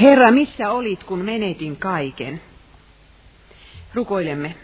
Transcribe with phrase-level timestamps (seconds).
[0.00, 2.40] Herra, missä olit, kun menetin kaiken?
[3.94, 4.54] Rukoilemme.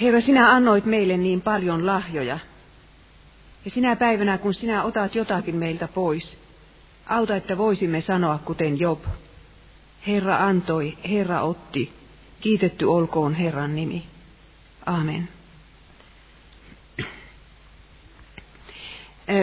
[0.00, 2.38] Herra, sinä annoit meille niin paljon lahjoja.
[3.64, 6.38] Ja sinä päivänä, kun sinä otat jotakin meiltä pois,
[7.06, 9.04] auta, että voisimme sanoa kuten Job.
[10.06, 11.92] Herra antoi, Herra otti,
[12.40, 14.04] kiitetty olkoon Herran nimi.
[14.86, 15.28] Amen.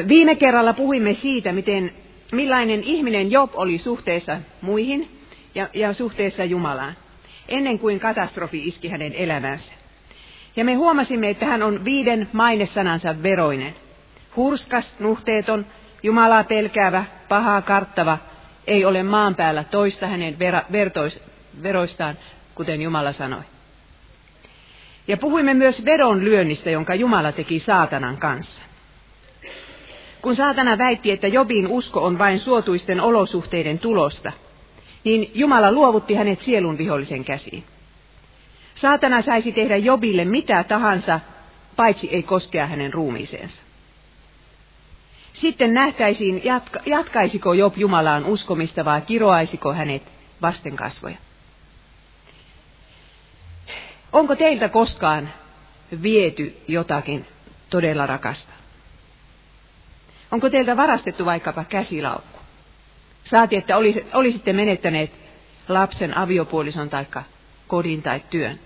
[0.07, 1.93] Viime kerralla puhuimme siitä, miten,
[2.31, 5.19] millainen ihminen Job oli suhteessa muihin
[5.55, 6.93] ja, ja suhteessa Jumalaan,
[7.47, 9.71] ennen kuin katastrofi iski hänen elämänsä.
[10.55, 13.75] Ja me huomasimme, että hän on viiden mainesanansa veroinen.
[14.35, 15.65] Hurskas, nuhteeton,
[16.03, 18.17] Jumalaa pelkäävä, pahaa karttava,
[18.67, 21.23] ei ole maan päällä toista hänen vera, vertois,
[21.63, 22.17] veroistaan,
[22.55, 23.41] kuten Jumala sanoi.
[25.07, 28.61] Ja puhuimme myös vedon lyönnistä, jonka Jumala teki saatanan kanssa.
[30.21, 34.31] Kun saatana väitti, että Jobin usko on vain suotuisten olosuhteiden tulosta,
[35.03, 37.63] niin Jumala luovutti hänet sielun vihollisen käsiin.
[38.75, 41.19] Saatana saisi tehdä Jobille mitä tahansa,
[41.75, 43.61] paitsi ei koskea hänen ruumiiseensa.
[45.33, 50.03] Sitten nähtäisiin, jatka, jatkaisiko Job Jumalaan uskomista vai kiroaisiko hänet
[50.41, 51.17] vasten kasvoja.
[54.11, 55.29] Onko teiltä koskaan
[56.03, 57.25] viety jotakin
[57.69, 58.53] todella rakasta?
[60.31, 62.39] Onko teiltä varastettu vaikkapa käsilaukku?
[63.23, 63.77] Saati, että
[64.13, 65.11] olisitte menettäneet
[65.67, 67.05] lapsen, aviopuolison tai
[67.67, 68.59] kodin tai työn.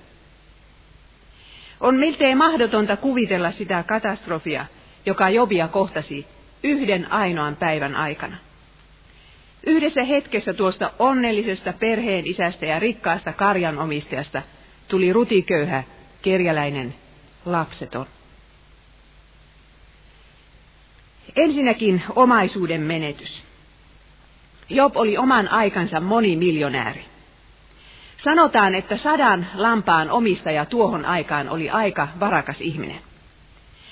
[1.80, 4.66] On miltei mahdotonta kuvitella sitä katastrofia,
[5.06, 6.28] joka Jobia kohtasi
[6.64, 8.38] yhden ainoan päivän aikana.
[9.66, 14.42] Yhdessä hetkessä tuosta onnellisesta perheen isästä ja rikkaasta karjanomistajasta
[14.88, 15.84] tuli rutiköyhä,
[16.22, 16.96] kerjäläinen,
[17.46, 18.06] lapseton.
[21.36, 23.44] Ensinnäkin omaisuuden menetys.
[24.70, 27.06] Job oli oman aikansa monimiljonääri.
[28.24, 33.00] Sanotaan, että sadan lampaan omistaja tuohon aikaan oli aika varakas ihminen.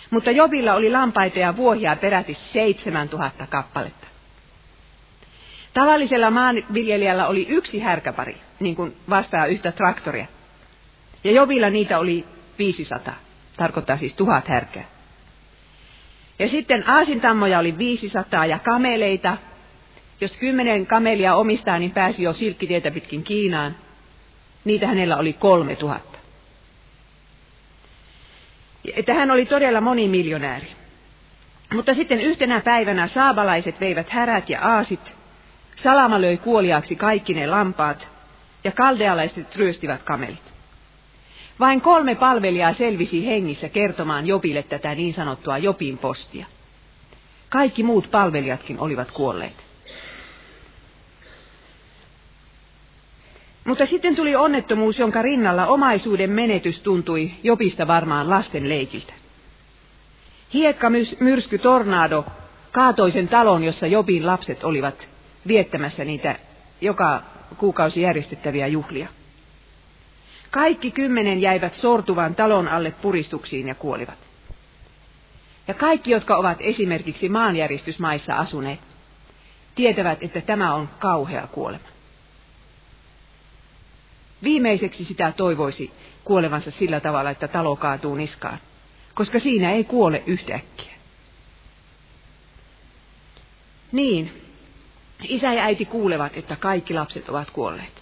[0.10, 4.08] Mutta Jobilla oli lampaita ja vuohia peräti 7000 kappaletta.
[5.74, 10.26] Tavallisella maanviljelijällä oli yksi härkäpari, niin kuin vastaa yhtä traktoria.
[11.24, 12.26] Ja Jobilla niitä oli
[12.60, 13.14] 500,
[13.58, 14.91] tarkoittaa siis tuhat härkää.
[16.42, 19.38] Ja sitten aasintammoja oli 500 ja kameleita.
[20.22, 23.76] Jos kymmenen kamelia omistaa, niin pääsi jo silkkitietä pitkin Kiinaan.
[24.66, 26.20] Niitä hänellä oli kolme tuhatta.
[28.96, 30.68] Että hän oli todella monimiljonääri.
[31.74, 35.16] Mutta sitten yhtenä päivänä saabalaiset veivät härät ja aasit,
[35.76, 38.08] salama löi kuoliaaksi kaikki ne lampaat,
[38.64, 40.51] ja kaldealaiset ryöstivät kamelit.
[41.62, 46.46] Vain kolme palvelijaa selvisi hengissä kertomaan Jopille tätä niin sanottua Jopin postia.
[47.50, 49.66] Kaikki muut palvelijatkin olivat kuolleet.
[53.66, 59.14] Mutta sitten tuli onnettomuus, jonka rinnalla omaisuuden menetys tuntui Jopista varmaan lasten leikiltä.
[60.54, 60.88] Hiekka,
[61.20, 62.26] myrsky, tornado
[62.72, 65.08] kaatoi sen talon, jossa Jobin lapset olivat
[65.48, 66.36] viettämässä niitä
[66.82, 67.22] joka
[67.58, 69.21] kuukausi järjestettäviä juhlia.
[70.52, 74.18] Kaikki kymmenen jäivät sortuvan talon alle puristuksiin ja kuolivat.
[75.68, 78.80] Ja kaikki, jotka ovat esimerkiksi maanjäristysmaissa asuneet,
[79.76, 81.84] tietävät, että tämä on kauhea kuolema.
[84.44, 85.92] Viimeiseksi sitä toivoisi
[86.24, 88.60] kuolevansa sillä tavalla, että talo kaatuu niskaan,
[89.14, 90.94] koska siinä ei kuole yhtäkkiä.
[93.92, 94.42] Niin,
[95.24, 98.01] isä ja äiti kuulevat, että kaikki lapset ovat kuolleet.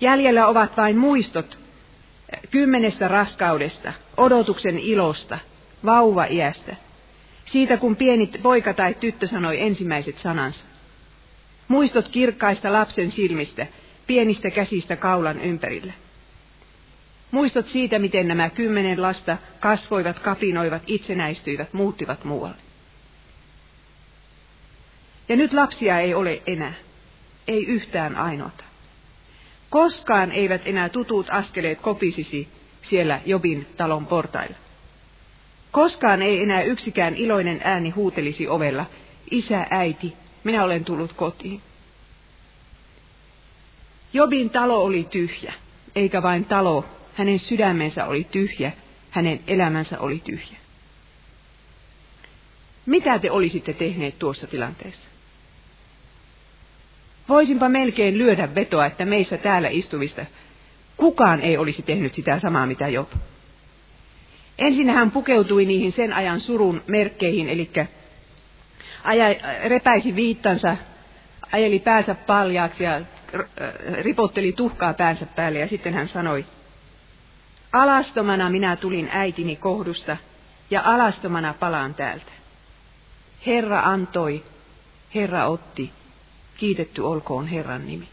[0.00, 1.58] Jäljellä ovat vain muistot
[2.50, 5.38] kymmenestä raskaudesta, odotuksen ilosta,
[5.84, 6.76] vauva-iästä,
[7.44, 10.64] siitä kun pieni poika tai tyttö sanoi ensimmäiset sanansa.
[11.68, 13.66] Muistot kirkkaista lapsen silmistä,
[14.06, 15.92] pienistä käsistä kaulan ympärillä.
[17.30, 22.56] Muistot siitä, miten nämä kymmenen lasta kasvoivat, kapinoivat, itsenäistyivät, muuttivat muualle.
[25.28, 26.74] Ja nyt lapsia ei ole enää,
[27.48, 28.64] ei yhtään ainoata.
[29.74, 32.48] Koskaan eivät enää tutut askeleet kopisisi
[32.82, 34.56] siellä Jobin talon portailla.
[35.70, 38.86] Koskaan ei enää yksikään iloinen ääni huutelisi ovella,
[39.30, 40.12] isä, äiti,
[40.44, 41.60] minä olen tullut kotiin.
[44.12, 45.54] Jobin talo oli tyhjä,
[45.96, 46.84] eikä vain talo,
[47.14, 48.72] hänen sydämensä oli tyhjä,
[49.10, 50.58] hänen elämänsä oli tyhjä.
[52.86, 55.13] Mitä te olisitte tehneet tuossa tilanteessa?
[57.28, 60.26] Voisinpa melkein lyödä vetoa, että meissä täällä istuvista
[60.96, 63.08] kukaan ei olisi tehnyt sitä samaa mitä Job.
[64.58, 67.70] Ensin hän pukeutui niihin sen ajan surun merkkeihin, eli
[69.64, 70.76] repäisi viittansa,
[71.52, 73.00] ajeli päänsä paljaaksi ja
[73.92, 76.44] ripotteli tuhkaa päänsä päälle ja sitten hän sanoi,
[77.74, 80.16] Alastomana minä tulin äitini kohdusta
[80.70, 82.32] ja alastomana palaan täältä.
[83.46, 84.44] Herra antoi,
[85.14, 85.92] Herra otti,
[86.56, 88.08] kiitetty olkoon Herran nimi.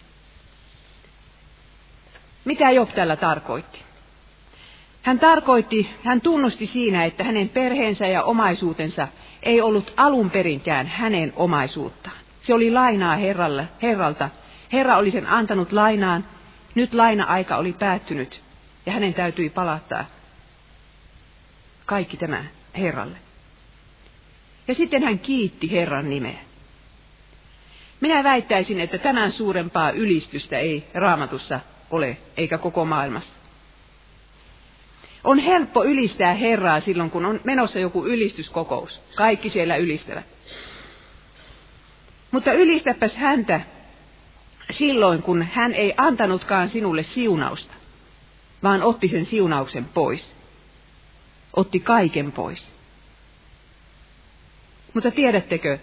[2.46, 3.80] Mitä Job tällä tarkoitti?
[5.02, 9.08] Hän tarkoitti, hän tunnusti siinä, että hänen perheensä ja omaisuutensa
[9.44, 12.18] ei ollut alun perinkään hänen omaisuuttaan.
[12.42, 14.30] Se oli lainaa Herralle, Herralta.
[14.74, 16.26] Herra oli sen antanut lainaan.
[16.76, 18.42] Nyt laina-aika oli päättynyt
[18.86, 20.06] ja hänen täytyi palata
[21.86, 22.44] kaikki tämä
[22.78, 23.18] Herralle.
[24.68, 26.40] Ja sitten hän kiitti Herran nimeä.
[28.02, 31.60] Minä väittäisin, että tämän suurempaa ylistystä ei raamatussa
[31.90, 33.34] ole, eikä koko maailmassa.
[35.24, 39.02] On helppo ylistää Herraa silloin, kun on menossa joku ylistyskokous.
[39.16, 40.26] Kaikki siellä ylistävät.
[42.32, 43.62] Mutta ylistäpäs häntä
[44.72, 47.74] silloin, kun hän ei antanutkaan sinulle siunausta,
[48.64, 50.36] vaan otti sen siunauksen pois.
[51.56, 52.72] Otti kaiken pois.
[54.94, 55.80] Mutta tiedättekö,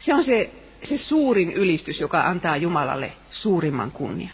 [0.00, 0.50] se on se,
[0.88, 4.32] se suurin ylistys, joka antaa Jumalalle suurimman kunnian.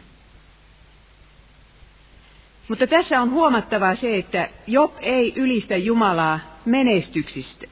[2.68, 7.66] Mutta tässä on huomattavaa se, että Job ei ylistä Jumalaa menestyksistä,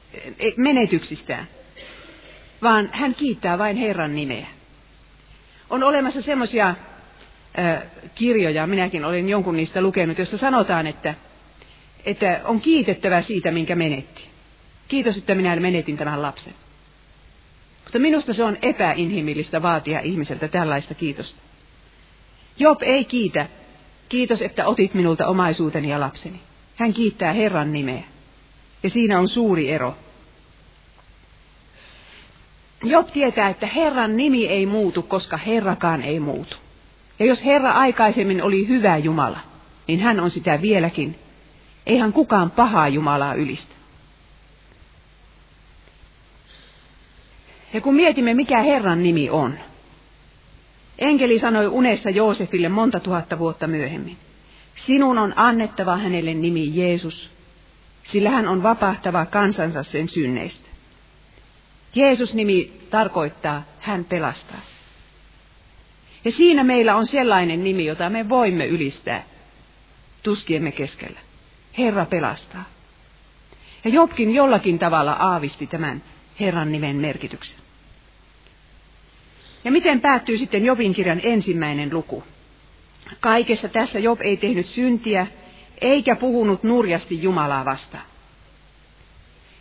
[0.57, 1.47] menetyksistään,
[2.61, 4.47] vaan hän kiittää vain Herran nimeä.
[5.69, 6.75] On olemassa semmoisia
[8.15, 11.15] kirjoja, minäkin olen jonkun niistä lukenut, jossa sanotaan, että,
[12.05, 14.29] että on kiitettävä siitä, minkä menetti.
[14.87, 16.53] Kiitos, että minä menetin tämän lapsen.
[17.89, 21.39] Mutta minusta se on epäinhimillistä vaatia ihmiseltä tällaista kiitosta.
[22.59, 23.47] Job ei kiitä
[24.09, 26.39] Kiitos, että otit minulta omaisuuteni ja lapseni.
[26.75, 28.03] Hän kiittää Herran nimeä.
[28.83, 29.97] Ja siinä on suuri ero.
[32.83, 36.57] Job tietää, että Herran nimi ei muutu, koska Herrakaan ei muutu.
[37.19, 39.39] Ja jos Herra aikaisemmin oli hyvä Jumala,
[39.87, 41.15] niin hän on sitä vieläkin.
[41.85, 43.75] Eihän kukaan pahaa Jumalaa ylistä.
[47.73, 49.59] Ja kun mietimme, mikä Herran nimi on,
[50.99, 54.17] Enkeli sanoi unessa Joosefille monta tuhatta vuotta myöhemmin.
[54.75, 57.31] Sinun on annettava hänelle nimi Jeesus,
[58.03, 60.69] sillä hän on vapahtava kansansa sen synneistä.
[61.95, 64.61] Jeesus-nimi tarkoittaa, hän pelastaa.
[66.25, 69.23] Ja siinä meillä on sellainen nimi, jota me voimme ylistää
[70.23, 71.19] tuskiemme keskellä.
[71.77, 72.63] Herra pelastaa.
[73.83, 76.03] Ja Jobkin jollakin tavalla aavisti tämän
[76.39, 77.59] Herran nimen merkityksen.
[79.63, 82.23] Ja miten päättyy sitten Jobin kirjan ensimmäinen luku?
[83.19, 85.27] Kaikessa tässä Job ei tehnyt syntiä,
[85.81, 88.03] eikä puhunut nurjasti Jumalaa vastaan.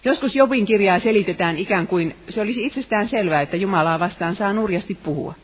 [0.05, 4.95] Joskus Jobin kirjaa selitetään ikään kuin se olisi itsestään selvää, että Jumalaa vastaan saa nurjasti
[4.95, 5.35] puhua.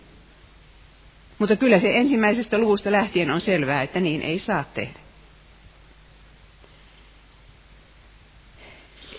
[1.39, 5.04] Mutta kyllä se ensimmäisestä luvusta lähtien on selvää, että niin ei saa tehdä.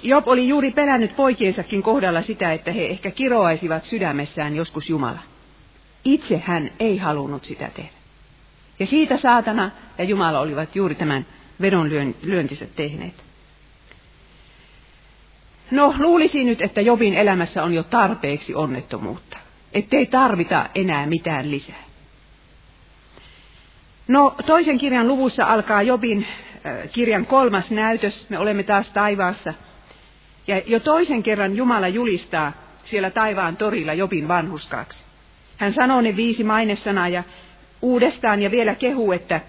[0.03, 5.19] Job oli juuri pelännyt poikiensakin kohdalla sitä, että he ehkä kiroaisivat sydämessään joskus Jumala.
[6.05, 7.89] Itse hän ei halunnut sitä tehdä.
[8.79, 11.25] Ja siitä saatana ja Jumala olivat juuri tämän
[11.61, 13.23] vedonlyöntinsä tehneet.
[15.71, 19.37] No, luulisin nyt, että Jobin elämässä on jo tarpeeksi onnettomuutta.
[19.73, 21.83] Ettei tarvita enää mitään lisää.
[24.07, 26.27] No, toisen kirjan luvussa alkaa Jobin
[26.65, 28.29] äh, kirjan kolmas näytös.
[28.29, 29.53] Me olemme taas taivaassa
[30.47, 32.51] ja jo toisen kerran Jumala julistaa
[32.83, 34.99] siellä taivaan torilla Jobin vanhuskaaksi.
[35.57, 37.23] Hän sanoo ne viisi mainesanaa ja
[37.81, 39.41] uudestaan ja vielä kehuu, että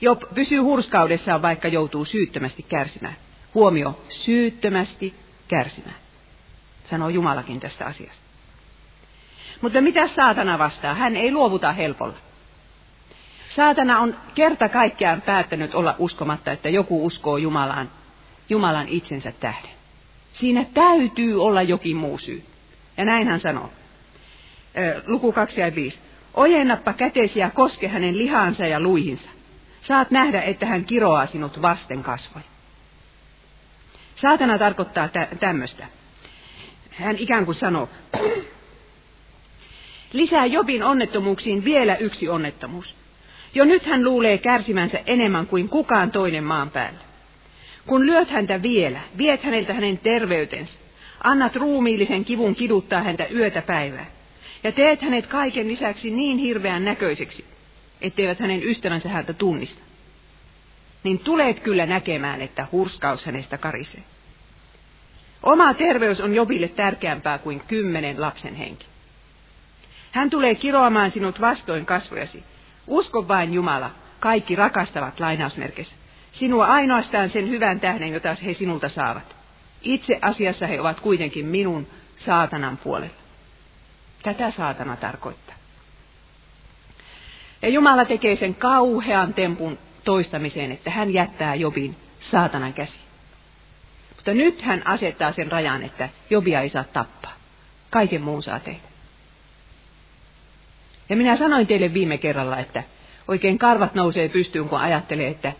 [0.00, 3.16] Job pysyy hurskaudessaan, vaikka joutuu syyttömästi kärsimään.
[3.54, 5.14] Huomio, syyttömästi
[5.48, 5.96] kärsimään.
[6.90, 8.22] Sanoo Jumalakin tästä asiasta.
[9.60, 10.94] Mutta mitä saatana vastaa?
[10.94, 12.14] Hän ei luovuta helpolla.
[13.56, 17.90] Saatana on kerta kaikkiaan päättänyt olla uskomatta, että joku uskoo Jumalaan,
[18.48, 19.79] Jumalan itsensä tähden.
[20.32, 22.42] Siinä täytyy olla jokin muu syy.
[22.96, 23.70] Ja näin hän sanoo.
[25.06, 25.98] Luku 2 ja 5.
[26.34, 29.30] Ojennappa kätesi ja koske hänen lihansa ja luihinsa.
[29.82, 32.44] Saat nähdä, että hän kiroaa sinut vasten kasvoja.
[34.16, 35.86] Saatana tarkoittaa tä- tämmöistä.
[36.90, 37.88] Hän ikään kuin sanoo,
[40.12, 42.94] lisää Jobin onnettomuuksiin vielä yksi onnettomuus.
[43.54, 47.09] Jo nyt hän luulee kärsimänsä enemmän kuin kukaan toinen maan päällä.
[47.86, 50.72] Kun lyöt häntä vielä, viet häneltä hänen terveytensä,
[51.24, 54.06] annat ruumiillisen kivun kiduttaa häntä yötä päivää,
[54.64, 57.44] ja teet hänet kaiken lisäksi niin hirveän näköiseksi,
[58.00, 59.82] etteivät hänen ystävänsä häntä tunnista,
[61.02, 64.02] niin tulet kyllä näkemään, että hurskaus hänestä karisee.
[65.42, 68.86] Oma terveys on Jobille tärkeämpää kuin kymmenen lapsen henki.
[70.12, 72.44] Hän tulee kiroamaan sinut vastoin kasvojasi.
[72.86, 75.94] Usko vain Jumala, kaikki rakastavat lainausmerkissä.
[76.32, 79.36] Sinua ainoastaan sen hyvän tähden, jota he sinulta saavat.
[79.82, 81.86] Itse asiassa he ovat kuitenkin minun
[82.18, 83.14] saatanan puolella.
[84.22, 85.54] Tätä saatana tarkoittaa.
[87.62, 93.04] Ja Jumala tekee sen kauhean tempun toistamiseen, että hän jättää Jobin saatanan käsiin.
[94.16, 97.32] Mutta nyt hän asettaa sen rajan, että Jobia ei saa tappaa.
[97.90, 98.90] Kaiken muun saa tehdä.
[101.08, 102.82] Ja minä sanoin teille viime kerralla, että
[103.28, 105.52] oikein karvat nousee pystyyn, kun ajattelee, että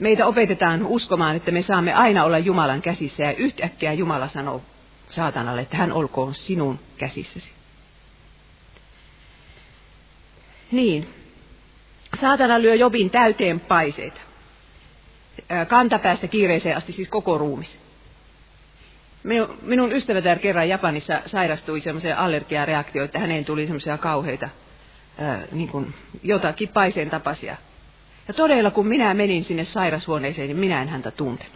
[0.00, 4.62] meitä opetetaan uskomaan, että me saamme aina olla Jumalan käsissä ja yhtäkkiä Jumala sanoo
[5.10, 7.52] saatanalle, että hän olkoon sinun käsissäsi.
[10.72, 11.08] Niin,
[12.20, 14.20] saatana lyö Jobin täyteen paiseita.
[15.68, 17.78] Kantapäästä kiireeseen asti siis koko ruumis.
[19.62, 24.48] Minun, ystävätär kerran Japanissa sairastui semmoiseen allergiareaktioon, että häneen tuli semmoisia kauheita,
[25.52, 27.56] niin kuin jotakin paiseen tapaisia.
[28.30, 31.52] Ja todella kun minä menin sinne sairashuoneeseen, niin minä en häntä tuntenut.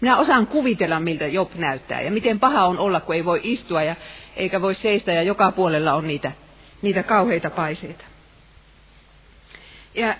[0.00, 3.82] Minä osaan kuvitella, miltä Job näyttää ja miten paha on olla, kun ei voi istua
[3.82, 3.96] ja
[4.36, 6.32] eikä voi seistä ja joka puolella on niitä,
[6.82, 8.04] niitä kauheita paiseita.
[9.94, 10.14] Ja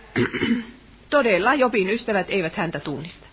[1.11, 3.26] todella Jobin ystävät eivät häntä tunnista.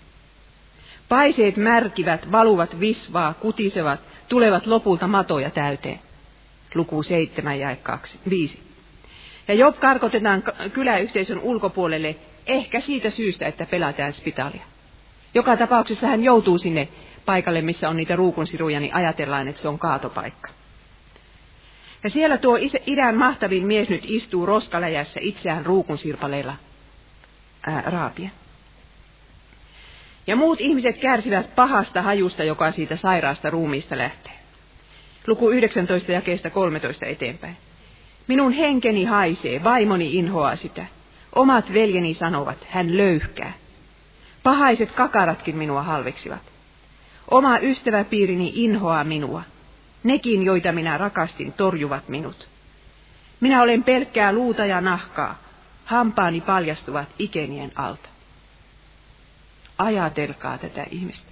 [1.10, 6.00] Paiseet märkivät, valuvat visvaa, kutisevat, tulevat lopulta matoja täyteen.
[6.74, 8.65] Luku 7 ja 2, 5.
[9.48, 12.16] Ja Job karkotetaan kyläyhteisön ulkopuolelle
[12.48, 14.64] ehkä siitä syystä, että pelätään spitalia.
[15.34, 16.88] Joka tapauksessa hän joutuu sinne
[17.26, 20.50] paikalle, missä on niitä ruukunsiruja, niin ajatellaan, että se on kaatopaikka.
[22.04, 26.56] Ja siellä tuo idän mahtavin mies nyt istuu roskaläjässä itseään ruukunsirpaleilla
[27.68, 28.32] ää, raapien.
[30.28, 34.34] Ja muut ihmiset kärsivät pahasta hajusta, joka siitä sairaasta ruumiista lähtee.
[35.28, 37.58] Luku 19 jakeesta 13 eteenpäin.
[38.28, 40.86] Minun henkeni haisee, vaimoni inhoaa sitä.
[41.36, 43.54] Omat veljeni sanovat, hän löyhkää.
[44.44, 46.42] Pahaiset kakaratkin minua halveksivat.
[47.32, 49.42] Oma ystäväpiirini inhoaa minua.
[50.04, 52.48] Nekin, joita minä rakastin, torjuvat minut.
[53.40, 55.40] Minä olen pelkkää luuta ja nahkaa.
[55.86, 58.10] Hampaani paljastuvat ikenien alta.
[59.78, 61.32] Ajatelkaa tätä ihmistä.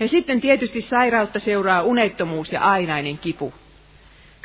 [0.00, 3.54] Ja sitten tietysti sairautta seuraa unettomuus ja ainainen kipu.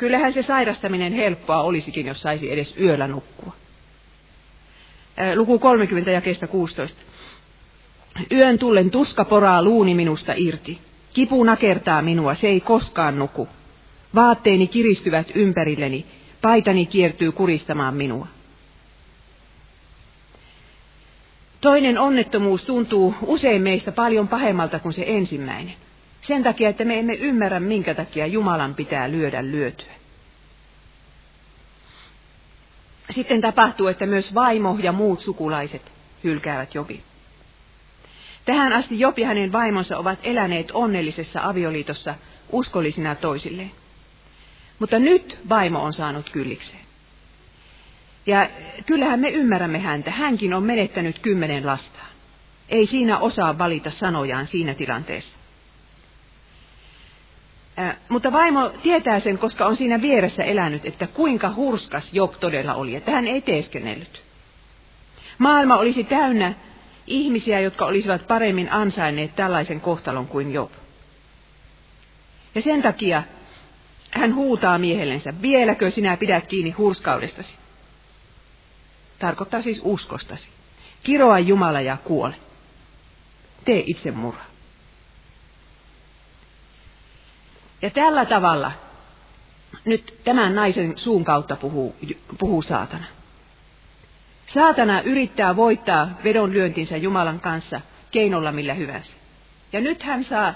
[0.04, 3.52] Kyllähän se sairastaminen helppoa olisikin, jos saisi edes yöllä nukkua.
[5.34, 7.02] Luku 30 ja kestä 16.
[8.32, 10.78] Yön tullen tuska poraa luuni minusta irti.
[11.12, 13.48] Kipu nakertaa minua, se ei koskaan nuku.
[14.14, 16.06] Vaatteeni kiristyvät ympärilleni,
[16.42, 18.26] paitani kiertyy kuristamaan minua.
[21.60, 25.74] Toinen onnettomuus tuntuu usein meistä paljon pahemmalta kuin se ensimmäinen.
[26.26, 29.92] Sen takia, että me emme ymmärrä, minkä takia Jumalan pitää lyödä lyötyä.
[33.10, 35.82] Sitten tapahtuu, että myös vaimo ja muut sukulaiset
[36.24, 37.02] hylkäävät Jobin.
[38.44, 42.14] Tähän asti Job ja hänen vaimonsa ovat eläneet onnellisessa avioliitossa
[42.52, 43.72] uskollisina toisilleen.
[44.78, 46.84] Mutta nyt vaimo on saanut kyllikseen.
[48.26, 48.50] Ja
[48.86, 50.10] kyllähän me ymmärrämme häntä.
[50.10, 52.10] Hänkin on menettänyt kymmenen lastaan.
[52.68, 55.43] Ei siinä osaa valita sanojaan siinä tilanteessa.
[58.08, 62.94] Mutta vaimo tietää sen, koska on siinä vieressä elänyt, että kuinka hurskas Job todella oli,
[62.94, 64.22] että hän ei teeskennellyt.
[65.38, 66.54] Maailma olisi täynnä
[67.06, 70.70] ihmisiä, jotka olisivat paremmin ansainneet tällaisen kohtalon kuin Job.
[72.54, 73.22] Ja sen takia
[74.10, 77.54] hän huutaa miehellensä, vieläkö sinä pidät kiinni hurskaudestasi?
[79.18, 80.48] Tarkoittaa siis uskostasi.
[81.02, 82.34] Kiroa Jumala ja kuole.
[83.64, 84.10] Tee itse
[87.84, 88.72] Ja tällä tavalla
[89.84, 91.96] nyt tämän naisen suun kautta puhuu,
[92.38, 93.04] puhuu saatana.
[94.46, 99.12] Saatana yrittää voittaa vedonlyöntinsä Jumalan kanssa keinolla millä hyvänsä.
[99.72, 100.54] Ja nyt hän saa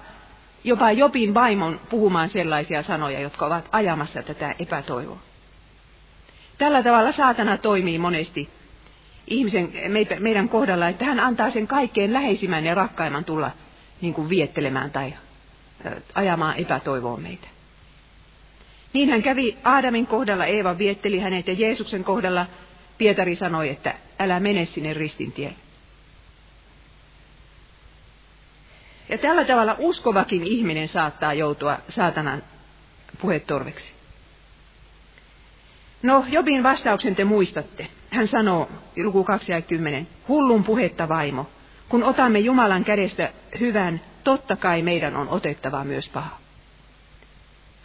[0.64, 5.18] jopa Jopin vaimon puhumaan sellaisia sanoja, jotka ovat ajamassa tätä epätoivoa.
[6.58, 8.49] Tällä tavalla saatana toimii monesti
[9.26, 9.73] ihmisen,
[10.18, 13.50] meidän kohdalla, että hän antaa sen kaikkein läheisimmän ja rakkaimman tulla
[14.00, 15.14] niin kuin viettelemään tai
[16.14, 17.49] ajamaan epätoivoon meitä.
[18.92, 22.47] Niin hän kävi Aadamin kohdalla, Eeva vietteli hänet ja Jeesuksen kohdalla
[22.99, 25.56] Pietari sanoi, että älä mene sinne ristintielle.
[29.08, 32.42] Ja tällä tavalla uskovakin ihminen saattaa joutua saatanan
[33.20, 33.92] puhetorveksi.
[36.02, 37.88] No, Jobin vastauksen te muistatte.
[38.11, 41.47] Hän sanoo, luku 20, hullun puhetta vaimo,
[41.88, 46.38] kun otamme Jumalan kädestä hyvän, totta kai meidän on otettava myös paha.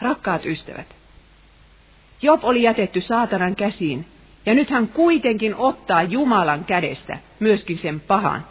[0.02, 0.96] Rakkaat ystävät,
[2.22, 4.06] Job oli jätetty saatanan käsiin,
[4.46, 8.46] ja nyt hän kuitenkin ottaa Jumalan kädestä myöskin sen pahan,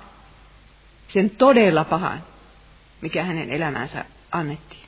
[1.09, 2.23] sen todella pahan,
[3.01, 4.87] mikä hänen elämänsä annettiin.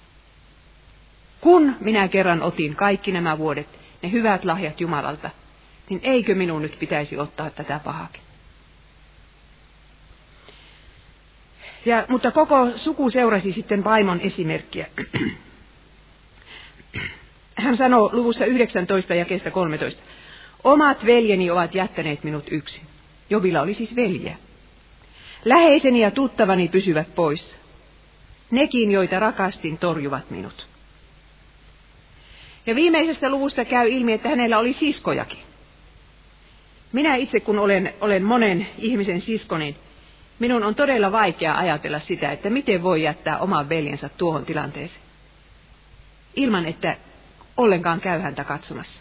[1.40, 3.68] Kun minä kerran otin kaikki nämä vuodet,
[4.02, 5.30] ne hyvät lahjat Jumalalta,
[5.90, 8.22] niin eikö minun nyt pitäisi ottaa tätä pahakin?
[11.84, 14.86] Ja, mutta koko suku seurasi sitten vaimon esimerkkiä.
[17.54, 20.02] Hän sanoo luvussa 19 ja kestä 13.
[20.64, 22.86] Omat veljeni ovat jättäneet minut yksin.
[23.30, 24.36] Jovilla oli siis veljeä.
[25.44, 27.56] Läheiseni ja tuttavani pysyvät poissa.
[28.50, 30.66] Nekin, joita rakastin, torjuvat minut.
[32.66, 35.38] Ja viimeisestä luvusta käy ilmi, että hänellä oli siskojakin.
[36.92, 39.76] Minä itse, kun olen, olen monen ihmisen sisko, niin
[40.38, 45.02] minun on todella vaikea ajatella sitä, että miten voi jättää oman veljensä tuohon tilanteeseen.
[46.36, 46.96] Ilman, että
[47.56, 49.00] ollenkaan käy häntä katsomassa.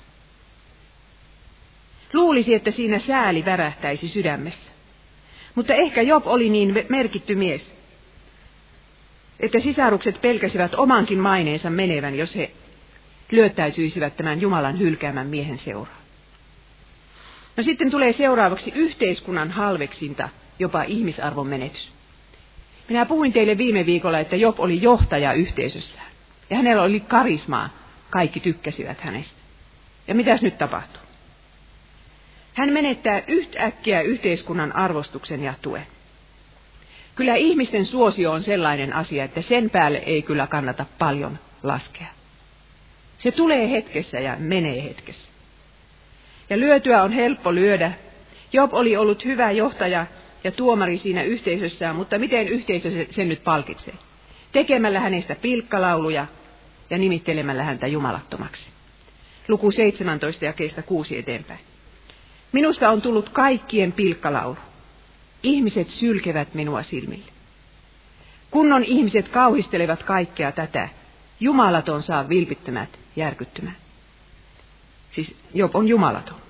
[2.14, 4.72] Luulisi, että siinä sääli värähtäisi sydämessä.
[5.56, 7.72] Mutta ehkä Job oli niin merkitty mies,
[9.40, 12.52] että sisarukset pelkäsivät omankin maineensa menevän, jos he
[13.32, 16.04] lyöttäytyisivät tämän Jumalan hylkäämän miehen seuraan.
[17.58, 21.92] No sitten tulee seuraavaksi yhteiskunnan halveksinta, jopa ihmisarvon menetys.
[22.90, 26.08] Minä puhuin teille viime viikolla, että Job oli johtaja yhteisössään.
[26.50, 27.70] Ja hänellä oli karismaa.
[28.10, 29.42] Kaikki tykkäsivät hänestä.
[30.08, 31.02] Ja mitäs nyt tapahtuu?
[32.54, 35.88] Hän menettää yhtäkkiä yhteiskunnan arvostuksen ja tuen.
[37.16, 42.08] Kyllä ihmisten suosio on sellainen asia, että sen päälle ei kyllä kannata paljon laskea.
[43.18, 45.30] Se tulee hetkessä ja menee hetkessä.
[46.50, 47.92] Ja lyötyä on helppo lyödä.
[48.54, 50.06] Job oli ollut hyvä johtaja
[50.44, 53.94] ja tuomari siinä yhteisössään, mutta miten yhteisö sen nyt palkitsee?
[54.52, 56.28] Tekemällä hänestä pilkkalauluja
[56.90, 58.72] ja nimittelemällä häntä jumalattomaksi.
[59.48, 61.60] Luku 17 ja keistä 6 eteenpäin.
[62.52, 64.58] Minusta on tullut kaikkien pilkkalaulu.
[65.44, 67.32] Ihmiset sylkevät minua silmille.
[68.52, 70.90] Kunnon ihmiset kauhistelevat kaikkea tätä.
[71.40, 73.76] Jumalaton saa vilpittömät järkyttymään.
[75.12, 76.43] Siis Job on jumalaton.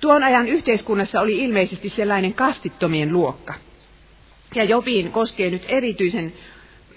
[0.00, 3.54] Tuon ajan yhteiskunnassa oli ilmeisesti sellainen kastittomien luokka.
[4.54, 6.32] Ja Jobiin koskee nyt erityisen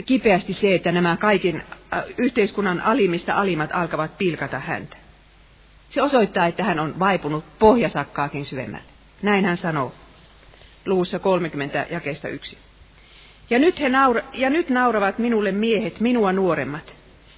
[0.05, 1.63] kipeästi se, että nämä kaiken
[2.17, 4.97] yhteiskunnan alimmista alimmat alkavat pilkata häntä.
[5.89, 8.85] Se osoittaa, että hän on vaipunut pohjasakkaakin syvemmälle.
[9.21, 9.93] Näin hän sanoo
[10.85, 12.57] luvussa 30 jakeesta yksi.
[13.49, 16.93] Ja nyt, he naura- ja nyt nauravat minulle miehet, minua nuoremmat,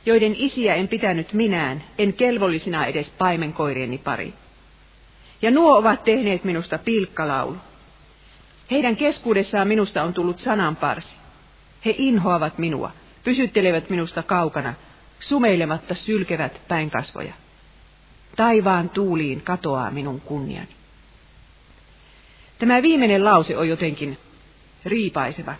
[0.06, 4.34] joiden isiä en pitänyt minään, en kelvollisina edes paimenkoirieni pari.
[5.43, 7.58] Ja nuo ovat tehneet minusta pilkkalaulu.
[8.71, 11.15] Heidän keskuudessaan minusta on tullut sananparsi.
[11.86, 12.91] He inhoavat minua,
[13.23, 14.73] pysyttelevät minusta kaukana,
[15.19, 17.34] sumeilematta sylkevät päin kasvoja.
[18.36, 20.69] Taivaan tuuliin katoaa minun kunniani.
[22.60, 24.17] Tämä viimeinen lause on jotenkin
[24.86, 25.56] riipaiseva.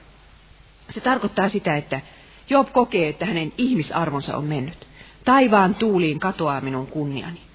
[0.89, 2.01] Se tarkoittaa sitä, että
[2.49, 4.87] Job kokee, että hänen ihmisarvonsa on mennyt.
[5.25, 7.52] Taivaan tuuliin katoaa minun kunniani.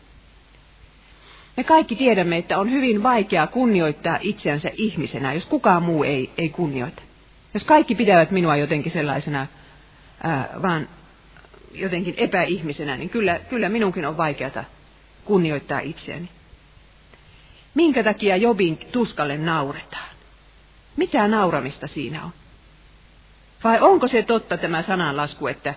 [1.58, 6.48] Me kaikki tiedämme, että on hyvin vaikeaa kunnioittaa itseänsä ihmisenä, jos kukaan muu ei, ei
[6.48, 7.02] kunnioita.
[7.54, 9.46] Jos kaikki pitävät minua jotenkin sellaisena,
[10.22, 10.88] ää, vaan
[11.72, 14.64] jotenkin epäihmisenä, niin kyllä, kyllä minunkin on vaikeata
[15.24, 16.28] kunnioittaa itseäni.
[17.74, 20.10] Minkä takia Jobin tuskalle nauretaan?
[20.96, 22.30] Mitä nauramista siinä on?
[23.64, 25.74] Vai onko se totta tämä sananlasku, että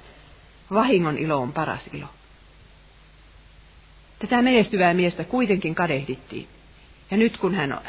[0.73, 2.07] vahingon ilo on paras ilo?
[4.21, 6.47] Tätä menestyvää miestä kuitenkin kadehdittiin.
[7.11, 7.79] Ja nyt kun hän,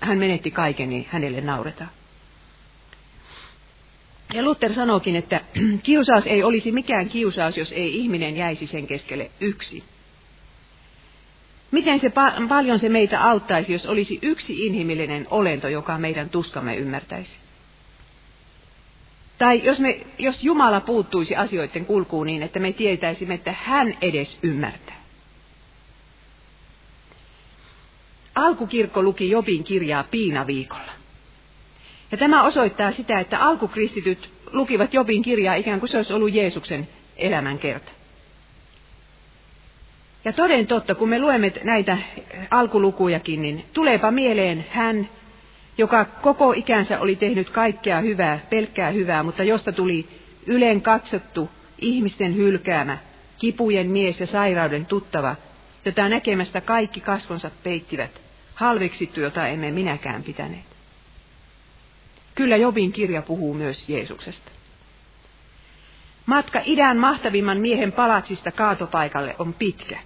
[0.00, 1.90] hän menetti kaiken, niin hänelle nauretaan.
[4.34, 5.40] Ja Luther sanookin, että
[5.82, 9.82] kiusaus ei olisi mikään kiusaus, jos ei ihminen jäisi sen keskelle yksin.
[11.70, 16.76] Miten se pa- paljon se meitä auttaisi, jos olisi yksi inhimillinen olento, joka meidän tuskamme
[16.76, 17.32] ymmärtäisi?
[19.38, 24.38] Tai jos, me, jos Jumala puuttuisi asioiden kulkuun niin, että me tietäisimme, että hän edes
[24.42, 25.03] ymmärtää.
[28.34, 30.92] Alkukirkko luki Jobin kirjaa piinaviikolla.
[32.12, 36.88] Ja tämä osoittaa sitä, että alkukristityt lukivat Jobin kirjaa ikään kuin se olisi ollut Jeesuksen
[37.16, 37.92] elämänkerta.
[40.24, 41.98] Ja toden totta, kun me luemme näitä
[42.50, 45.08] alkulukujakin, niin tuleepa mieleen hän,
[45.78, 50.06] joka koko ikänsä oli tehnyt kaikkea hyvää, pelkkää hyvää, mutta josta tuli
[50.46, 52.98] ylen katsottu, ihmisten hylkäämä,
[53.38, 55.36] kipujen mies ja sairauden tuttava,
[55.84, 58.23] jota näkemästä kaikki kasvonsa peittivät,
[58.54, 60.66] halveksittu, jota emme minäkään pitäneet.
[62.34, 64.50] Kyllä Jobin kirja puhuu myös Jeesuksesta.
[66.26, 69.98] Matka idän mahtavimman miehen palatsista kaatopaikalle on pitkä.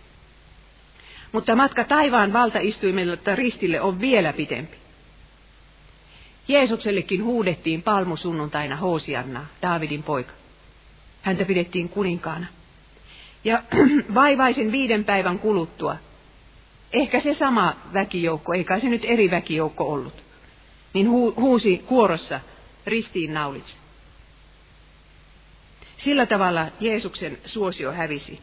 [1.32, 4.76] Mutta matka taivaan valtaistuimelta ristille on vielä pitempi.
[6.48, 10.32] Jeesuksellekin huudettiin palmusunnuntaina Hoosianna, Daavidin poika.
[11.22, 12.46] Häntä pidettiin kuninkaana.
[13.44, 13.62] Ja
[14.14, 15.96] vaivaisen viiden päivän kuluttua,
[16.92, 20.22] ehkä se sama väkijoukko, eikä se nyt eri väkijoukko ollut,
[20.94, 22.40] niin hu- huusi kuorossa
[22.86, 23.74] ristiin naulitse.
[26.04, 28.40] Sillä tavalla Jeesuksen suosio hävisi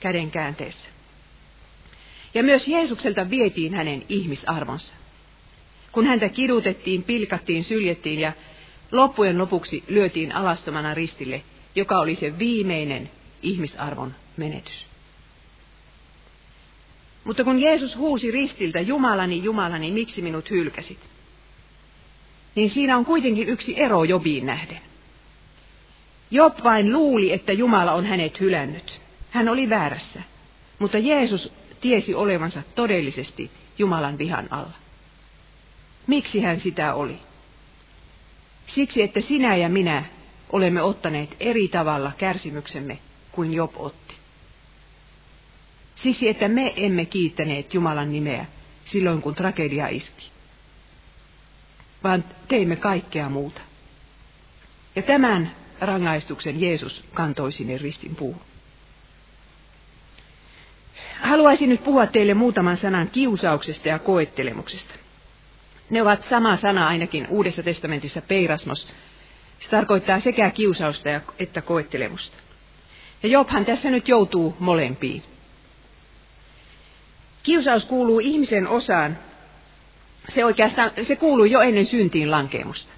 [0.00, 0.88] käden käänteessä.
[2.34, 4.92] Ja myös Jeesukselta vietiin hänen ihmisarvonsa.
[5.92, 8.32] Kun häntä kidutettiin, pilkattiin, syljettiin ja
[8.92, 11.42] loppujen lopuksi lyötiin alastomana ristille,
[11.74, 13.10] joka oli se viimeinen
[13.42, 14.93] ihmisarvon menetys.
[17.24, 20.98] Mutta kun Jeesus huusi ristiltä, Jumalani, Jumalani, miksi minut hylkäsit?
[22.54, 24.80] Niin siinä on kuitenkin yksi ero Jobiin nähden.
[26.30, 29.00] Job vain luuli, että Jumala on hänet hylännyt.
[29.30, 30.22] Hän oli väärässä,
[30.78, 34.72] mutta Jeesus tiesi olevansa todellisesti Jumalan vihan alla.
[36.06, 37.18] Miksi hän sitä oli?
[38.66, 40.04] Siksi, että sinä ja minä
[40.52, 42.98] olemme ottaneet eri tavalla kärsimyksemme
[43.32, 44.23] kuin Job otti.
[45.94, 48.46] Siksi, että me emme kiittäneet Jumalan nimeä
[48.84, 50.30] silloin, kun tragedia iski,
[52.02, 53.60] vaan teimme kaikkea muuta.
[54.96, 58.42] Ja tämän rangaistuksen Jeesus kantoi sinne ristin puuhun.
[61.20, 64.94] Haluaisin nyt puhua teille muutaman sanan kiusauksesta ja koettelemuksesta.
[65.90, 68.88] Ne ovat sama sana ainakin Uudessa testamentissa peirasmos.
[69.60, 72.36] Se tarkoittaa sekä kiusausta että koettelemusta.
[73.22, 75.22] Ja Jobhan tässä nyt joutuu molempiin.
[77.44, 79.18] Kiusaus kuuluu ihmisen osaan.
[80.34, 82.92] Se oikeastaan, se kuuluu jo ennen syntiin lankeemusta.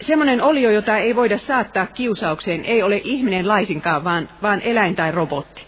[0.00, 5.12] Semmoinen olio, jota ei voida saattaa kiusaukseen, ei ole ihminen laisinkaan, vaan, vaan eläin tai
[5.12, 5.66] robotti.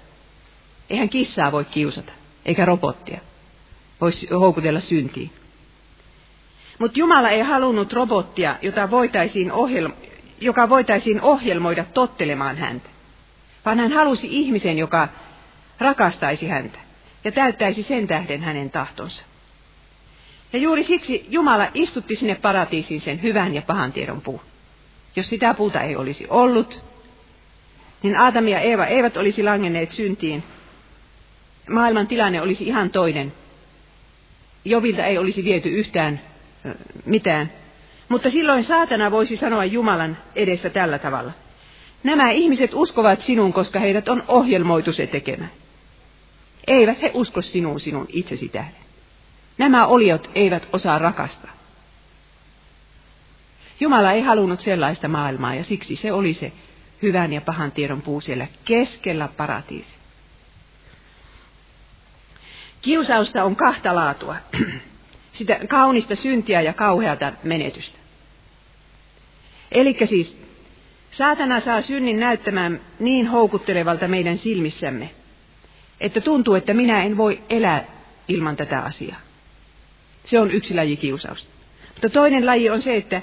[0.91, 2.13] Eihän kissaa voi kiusata,
[2.45, 3.21] eikä robottia.
[4.01, 5.31] Voisi houkutella syntiin.
[6.79, 9.95] Mutta Jumala ei halunnut robottia, jota voitaisiin ohjelma,
[10.41, 12.89] joka voitaisiin ohjelmoida tottelemaan häntä,
[13.65, 15.09] vaan hän halusi ihmisen, joka
[15.81, 16.79] rakastaisi häntä
[17.25, 19.23] ja täyttäisi sen tähden hänen tahtonsa.
[20.53, 24.43] Ja juuri siksi Jumala istutti sinne paratiisiin sen hyvän ja pahan tiedon puu.
[25.17, 26.85] Jos sitä puuta ei olisi ollut,
[28.03, 30.43] niin Aatami ja Eeva eivät olisi langenneet syntiin.
[31.71, 33.33] Maailman tilanne olisi ihan toinen.
[34.65, 36.21] Jovilta ei olisi viety yhtään
[37.05, 37.51] mitään.
[38.09, 41.33] Mutta silloin saatana voisi sanoa Jumalan edessä tällä tavalla.
[42.03, 45.51] Nämä ihmiset uskovat sinun, koska heidät on ohjelmoitu se tekemään.
[46.71, 48.81] Eivät he usko sinuun sinun itsesi tähden.
[49.59, 51.51] Nämä oliot eivät osaa rakastaa.
[53.81, 56.53] Jumala ei halunnut sellaista maailmaa ja siksi se oli se
[57.03, 59.95] hyvän ja pahan tiedon puu siellä keskellä paratiisi.
[62.83, 64.37] Kiusausta on kahta laatua.
[65.39, 67.99] Sitä kaunista syntiä ja kauheata menetystä.
[69.73, 70.37] Eli siis
[71.11, 75.11] saatana saa synnin näyttämään niin houkuttelevalta meidän silmissämme,
[76.01, 77.85] että tuntuu, että minä en voi elää
[78.29, 79.21] ilman tätä asiaa.
[80.25, 81.51] Se on yksi laji kiusausta.
[81.89, 83.23] Mutta toinen laji on se, että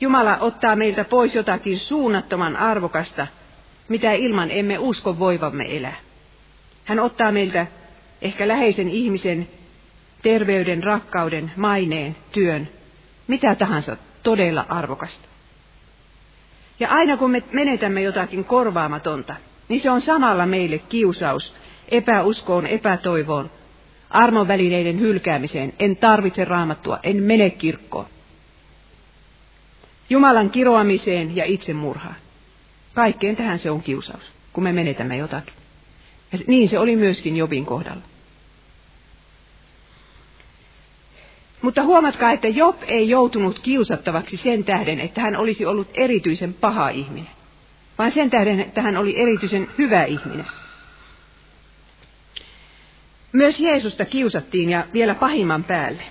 [0.00, 3.26] Jumala ottaa meiltä pois jotakin suunnattoman arvokasta,
[3.88, 5.96] mitä ilman emme usko voivamme elää.
[6.84, 7.66] Hän ottaa meiltä
[8.22, 9.48] ehkä läheisen ihmisen
[10.22, 12.68] terveyden, rakkauden, maineen, työn,
[13.26, 15.28] mitä tahansa todella arvokasta.
[16.80, 19.34] Ja aina kun me menetämme jotakin korvaamatonta,
[19.68, 21.54] niin se on samalla meille kiusaus
[21.90, 23.50] epäuskoon, epätoivoon,
[24.10, 25.72] armon välineiden hylkäämiseen.
[25.78, 28.06] En tarvitse raamattua, en mene kirkkoon.
[30.10, 32.16] Jumalan kiroamiseen ja itsemurhaan.
[32.94, 34.22] Kaikkeen tähän se on kiusaus,
[34.52, 35.54] kun me menetämme jotakin.
[36.32, 38.02] Ja niin se oli myöskin Jobin kohdalla.
[41.62, 46.88] Mutta huomatkaa, että Job ei joutunut kiusattavaksi sen tähden, että hän olisi ollut erityisen paha
[46.88, 47.32] ihminen,
[47.98, 50.46] vaan sen tähden, että hän oli erityisen hyvä ihminen.
[53.32, 56.02] Myös Jeesusta kiusattiin ja vielä pahimman päälle.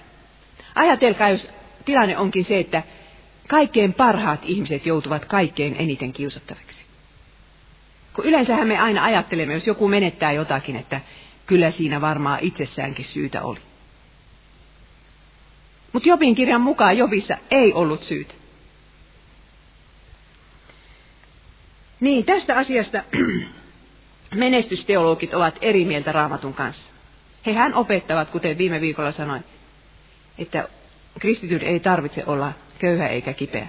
[0.76, 1.50] Ajatelkaa, jos
[1.86, 2.84] tilanne onkin se, että
[3.48, 6.86] kaikkein parhaat ihmiset joutuvat kaikkein eniten kiusattaviksi.
[8.14, 11.02] Kun yleensähän me aina ajattelemme, jos joku menettää jotakin, että
[11.46, 13.60] kyllä siinä varmaan itsessäänkin syytä oli.
[15.94, 18.34] Mutta Jobin kirjan mukaan Jobissa ei ollut syytä.
[22.00, 23.04] Niin, tästä asiasta
[24.36, 26.99] menestysteologit ovat eri mieltä raamatun kanssa.
[27.46, 29.44] Hehän opettavat, kuten viime viikolla sanoin,
[30.38, 30.68] että
[31.20, 33.68] kristityn ei tarvitse olla köyhä eikä kipeä.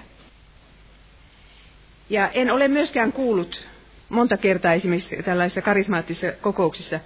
[2.09, 3.67] Ja en ole myöskään kuullut
[4.09, 6.99] monta kertaa esimerkiksi tällaisissa karismaattisissa kokouksissa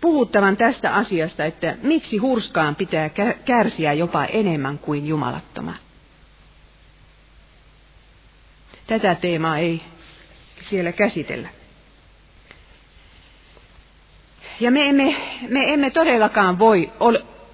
[0.00, 3.10] puhuttavan tästä asiasta, että miksi hurskaan pitää
[3.44, 5.76] kärsiä jopa enemmän kuin jumalattoman.
[8.86, 9.82] Tätä teemaa ei
[10.70, 11.48] siellä käsitellä.
[14.62, 15.16] Ja me emme,
[15.48, 16.92] me emme todellakaan voi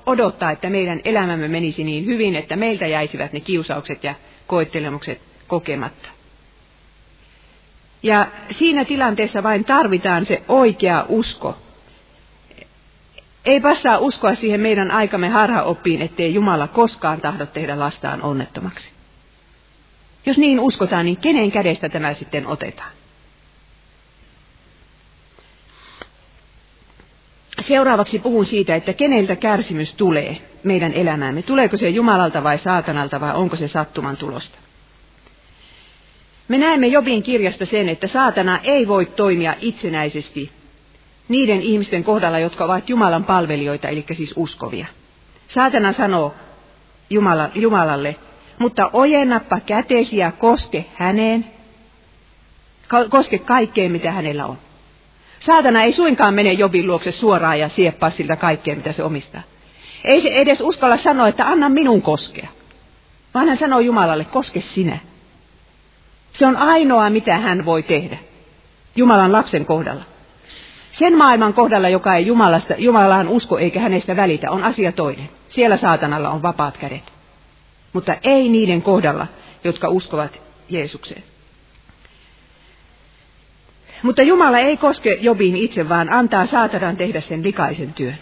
[0.06, 4.14] odottaa, että meidän elämämme menisi niin hyvin, että meiltä jäisivät ne kiusaukset ja
[4.46, 6.08] koettelemukset kokematta.
[8.02, 11.58] Ja siinä tilanteessa vain tarvitaan se oikea usko.
[13.44, 18.90] Ei passaa uskoa siihen meidän aikamme harhaoppiin, ettei Jumala koskaan tahdo tehdä lastaan onnettomaksi.
[20.26, 22.97] Jos niin uskotaan, niin kenen kädestä tämä sitten otetaan?
[27.68, 31.42] Seuraavaksi puhun siitä, että keneltä kärsimys tulee meidän elämäämme.
[31.42, 34.58] Tuleeko se Jumalalta vai saatanalta vai onko se sattuman tulosta?
[36.48, 40.50] Me näemme Jobin kirjasta sen, että saatana ei voi toimia itsenäisesti
[41.28, 44.86] niiden ihmisten kohdalla, jotka ovat Jumalan palvelijoita, eli siis uskovia.
[45.48, 46.34] Saatana sanoo
[47.10, 48.16] Jumala, Jumalalle,
[48.58, 51.46] mutta ojennappa kätesi ja koske häneen,
[53.10, 54.58] koske kaikkeen, mitä hänellä on.
[55.40, 59.42] Saatana ei suinkaan mene Jobin luokse suoraan ja sieppaa siltä kaikkea, mitä se omistaa.
[60.04, 62.48] Ei se edes uskalla sanoa, että anna minun koskea.
[63.34, 64.98] Vaan hän sanoo Jumalalle, koske sinä.
[66.32, 68.18] Se on ainoa, mitä hän voi tehdä
[68.96, 70.04] Jumalan lapsen kohdalla.
[70.92, 75.28] Sen maailman kohdalla, joka ei Jumalasta, Jumalaan usko eikä hänestä välitä, on asia toinen.
[75.48, 77.12] Siellä saatanalla on vapaat kädet.
[77.92, 79.26] Mutta ei niiden kohdalla,
[79.64, 81.22] jotka uskovat Jeesukseen.
[84.02, 88.18] Mutta Jumala ei koske Jobiin itse, vaan antaa saatanan tehdä sen likaisen työn.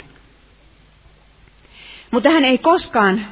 [2.10, 3.26] Mutta hän ei koskaan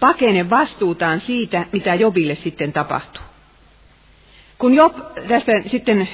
[0.00, 3.22] pakene vastuutaan siitä, mitä Jobille sitten tapahtuu.
[4.58, 4.96] Kun Job
[5.28, 6.08] tästä sitten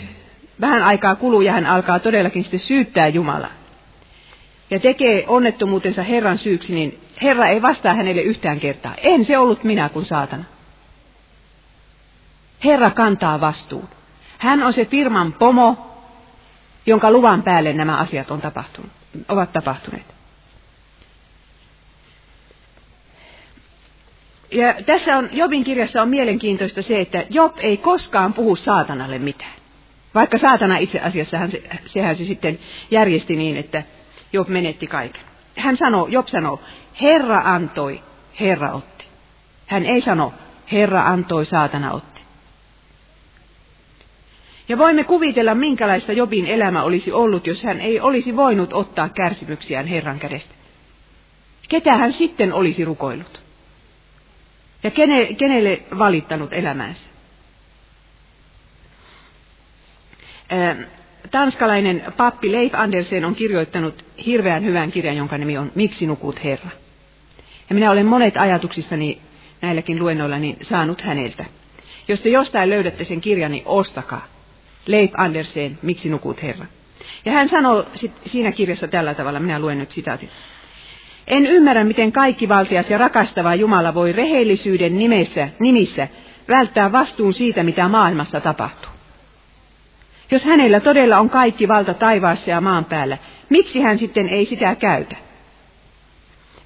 [0.61, 3.65] vähän aikaa kuluu ja hän alkaa todellakin sitten syyttää Jumalaa
[4.71, 8.95] ja tekee onnettomuutensa Herran syyksi, niin Herra ei vastaa hänelle yhtään kertaa.
[8.97, 10.45] En se ollut minä kuin saatana.
[12.65, 13.89] Herra kantaa vastuun.
[14.39, 15.91] Hän on se firman pomo,
[16.87, 18.91] jonka luvan päälle nämä asiat on tapahtunut,
[19.29, 20.15] ovat tapahtuneet.
[24.51, 29.55] Ja tässä on, Jobin kirjassa on mielenkiintoista se, että Job ei koskaan puhu saatanalle mitään.
[30.15, 31.51] Vaikka saatana itse asiassa, hän,
[31.87, 32.59] sehän se sitten
[32.91, 33.83] järjesti niin, että
[34.33, 35.23] Job menetti kaiken.
[35.59, 36.61] Hän sanoo, Job sanoo,
[37.01, 38.03] Herra antoi,
[38.41, 39.05] Herra otti.
[39.67, 40.35] Hän ei sano,
[40.73, 42.14] Herra antoi, saatana otti.
[44.69, 49.87] Ja voimme kuvitella, minkälaista Jobin elämä olisi ollut, jos hän ei olisi voinut ottaa kärsimyksiään
[49.87, 50.55] Herran kädestä.
[51.69, 53.41] Ketä hän sitten olisi rukoillut?
[54.83, 57.15] Ja kene, kenelle valittanut elämäänsä?
[61.31, 66.71] tanskalainen pappi Leif Andersen on kirjoittanut hirveän hyvän kirjan, jonka nimi on Miksi nukut Herra?
[67.69, 69.21] Ja minä olen monet ajatuksistani
[69.61, 71.45] näilläkin luennoillani saanut häneltä.
[72.09, 74.34] Jos te jostain löydätte sen kirjan, niin ostakaa.
[74.87, 76.67] Leif Andersen, Miksi nukut Herra?
[77.25, 77.87] Ja hän sanoo
[78.27, 80.31] siinä kirjassa tällä tavalla, minä luen nyt sitaatin.
[81.27, 86.09] En ymmärrä, miten kaikki valtias ja rakastava Jumala voi rehellisyyden nimessä, nimissä
[86.49, 88.91] välttää vastuun siitä, mitä maailmassa tapahtuu.
[90.31, 93.19] Jos hänellä todella on kaikki valta taivaassa ja maan päällä,
[93.49, 95.17] miksi hän sitten ei sitä käytä?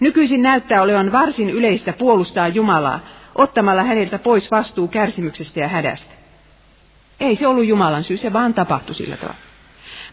[0.00, 3.00] Nykyisin näyttää olevan varsin yleistä puolustaa Jumalaa,
[3.35, 6.17] ottamalla häneltä pois vastuu kärsimyksestä ja hädästä.
[7.20, 9.40] Ei se ollut Jumalan syy, se vaan tapahtui sillä tavalla.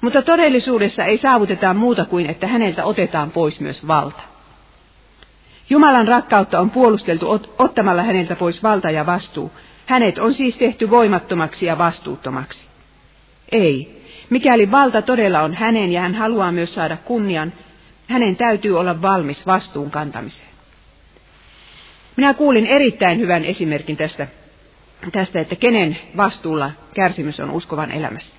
[0.01, 4.21] Mutta todellisuudessa ei saavuteta muuta kuin, että häneltä otetaan pois myös valta.
[5.69, 9.51] Jumalan rakkautta on puolusteltu ottamalla häneltä pois valta ja vastuu.
[9.85, 12.67] Hänet on siis tehty voimattomaksi ja vastuuttomaksi.
[13.51, 14.01] Ei.
[14.29, 17.53] Mikäli valta todella on hänen ja hän haluaa myös saada kunnian,
[18.07, 20.49] hänen täytyy olla valmis vastuun kantamiseen.
[22.15, 24.27] Minä kuulin erittäin hyvän esimerkin tästä,
[25.11, 28.35] tästä että kenen vastuulla kärsimys on uskovan elämässä.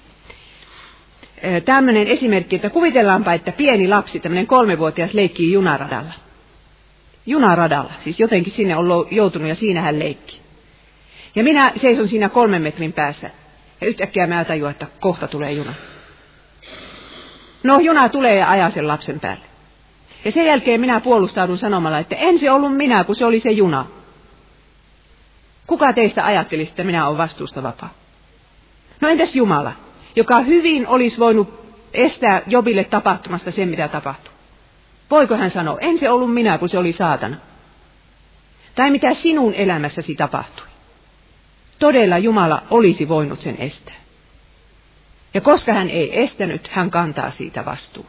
[1.64, 6.12] Tämmöinen esimerkki, että kuvitellaanpa, että pieni lapsi, tämmöinen kolmevuotias, leikkii junaradalla.
[7.26, 10.40] Junaradalla, siis jotenkin sinne on joutunut ja siinä hän leikki.
[11.34, 13.30] Ja minä seison siinä kolmen metrin päässä
[13.80, 15.74] ja yhtäkkiä mä tajuan, että kohta tulee juna.
[17.62, 19.44] No, juna tulee ja ajaa sen lapsen päälle.
[20.24, 23.50] Ja sen jälkeen minä puolustaudun sanomalla, että en se ollut minä, kun se oli se
[23.50, 23.86] juna.
[25.66, 27.94] Kuka teistä ajattelisi, että minä olen vastuusta vapaa?
[29.00, 29.72] No entäs Jumala,
[30.16, 34.32] joka hyvin olisi voinut estää Jobille tapahtumasta sen, mitä tapahtui?
[35.10, 37.36] Voiko hän sanoa, en se ollut minä, kun se oli saatana?
[38.74, 40.66] Tai mitä sinun elämässäsi tapahtui?
[41.78, 43.94] todella Jumala olisi voinut sen estää.
[45.34, 48.06] Ja koska hän ei estänyt, hän kantaa siitä vastuun.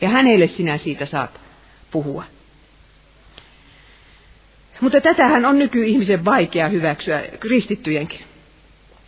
[0.00, 1.40] Ja hänelle sinä siitä saat
[1.90, 2.24] puhua.
[4.80, 8.20] Mutta tätähän on nykyihmisen vaikea hyväksyä, kristittyjenkin.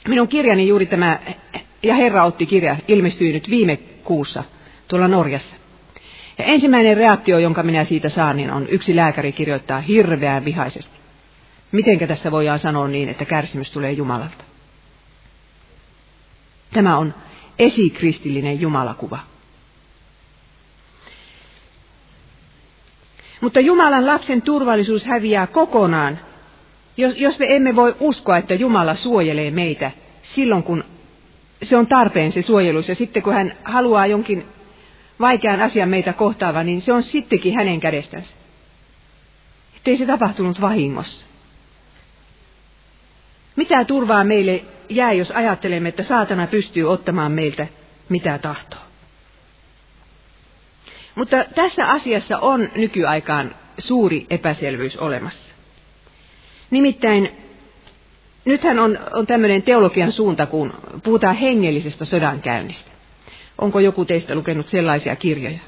[0.08, 1.18] Minun kirjani juuri tämä,
[1.82, 4.44] ja Herra otti kirja, ilmestyi nyt viime kuussa
[4.88, 5.56] tuolla Norjassa.
[6.38, 10.96] Ja ensimmäinen reaktio, jonka minä siitä saan, niin on yksi lääkäri kirjoittaa hirveän vihaisesti.
[11.72, 14.44] Mitenkä tässä voidaan sanoa niin, että kärsimys tulee Jumalalta?
[16.72, 17.14] Tämä on
[17.58, 19.18] esikristillinen Jumalakuva.
[23.46, 26.18] Mutta Jumalan lapsen turvallisuus häviää kokonaan,
[26.96, 29.90] jos, jos me emme voi uskoa, että Jumala suojelee meitä
[30.22, 30.84] silloin, kun
[31.62, 32.88] se on tarpeen se suojelus.
[32.88, 34.44] Ja sitten kun hän haluaa jonkin
[35.20, 38.30] vaikean asian meitä kohtaava, niin se on sittenkin hänen kädestänsä.
[39.76, 41.26] Ettei se tapahtunut vahingossa.
[43.56, 47.66] Mitä turvaa meille jää, jos ajattelemme, että saatana pystyy ottamaan meiltä
[48.08, 48.85] mitä tahtoo?
[51.16, 55.54] Mutta tässä asiassa on nykyaikaan suuri epäselvyys olemassa.
[56.70, 57.32] Nimittäin
[58.44, 62.90] nythän on, on tämmöinen teologian suunta, kun puhutaan hengellisestä sodankäynnistä.
[63.58, 65.58] Onko joku teistä lukenut sellaisia kirjoja?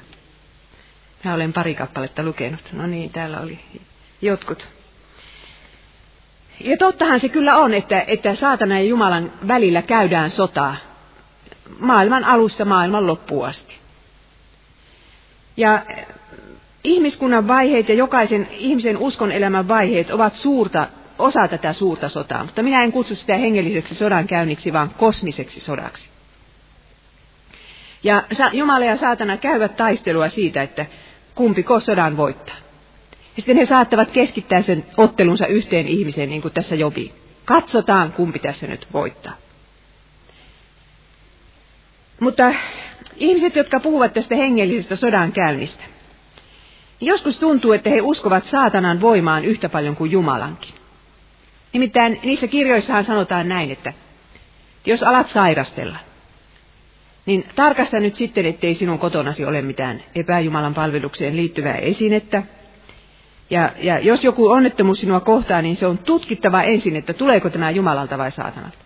[1.23, 2.61] Mä olen pari kappaletta lukenut.
[2.73, 3.59] No niin, täällä oli
[4.21, 4.67] jotkut.
[6.59, 10.75] Ja tottahan se kyllä on, että, että saatana ja Jumalan välillä käydään sotaa
[11.79, 13.78] maailman alusta maailman loppuun asti.
[15.57, 15.85] Ja
[16.83, 20.87] ihmiskunnan vaiheet ja jokaisen ihmisen uskon elämän vaiheet ovat suurta,
[21.19, 26.09] osa tätä suurta sotaa, mutta minä en kutsu sitä hengelliseksi sodan käynniksi, vaan kosmiseksi sodaksi.
[28.03, 30.85] Ja Jumala ja saatana käyvät taistelua siitä, että
[31.35, 32.55] kumpiko sodan voittaa.
[33.37, 37.13] Ja sitten he saattavat keskittää sen ottelunsa yhteen ihmiseen, niin kuin tässä Jobi.
[37.45, 39.33] Katsotaan, kumpi tässä nyt voittaa.
[42.19, 42.53] Mutta
[43.15, 45.83] ihmiset, jotka puhuvat tästä hengellisestä sodan käynnistä,
[47.01, 50.73] joskus tuntuu, että he uskovat saatanan voimaan yhtä paljon kuin Jumalankin.
[51.73, 53.93] Nimittäin niissä kirjoissahan sanotaan näin, että
[54.85, 55.97] jos alat sairastella,
[57.25, 62.43] niin tarkasta nyt sitten, ettei sinun kotonasi ole mitään epäjumalan palvelukseen liittyvää esinettä.
[63.49, 67.71] Ja, ja jos joku onnettomuus sinua kohtaa, niin se on tutkittava ensin, että tuleeko tämä
[67.71, 68.77] Jumalalta vai saatanalta.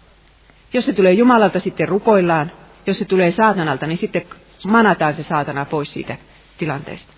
[0.74, 2.52] Jos se tulee Jumalalta, sitten rukoillaan.
[2.86, 4.26] Jos se tulee saatanalta, niin sitten
[4.68, 6.18] manataan se saatana pois siitä
[6.58, 7.14] tilanteesta.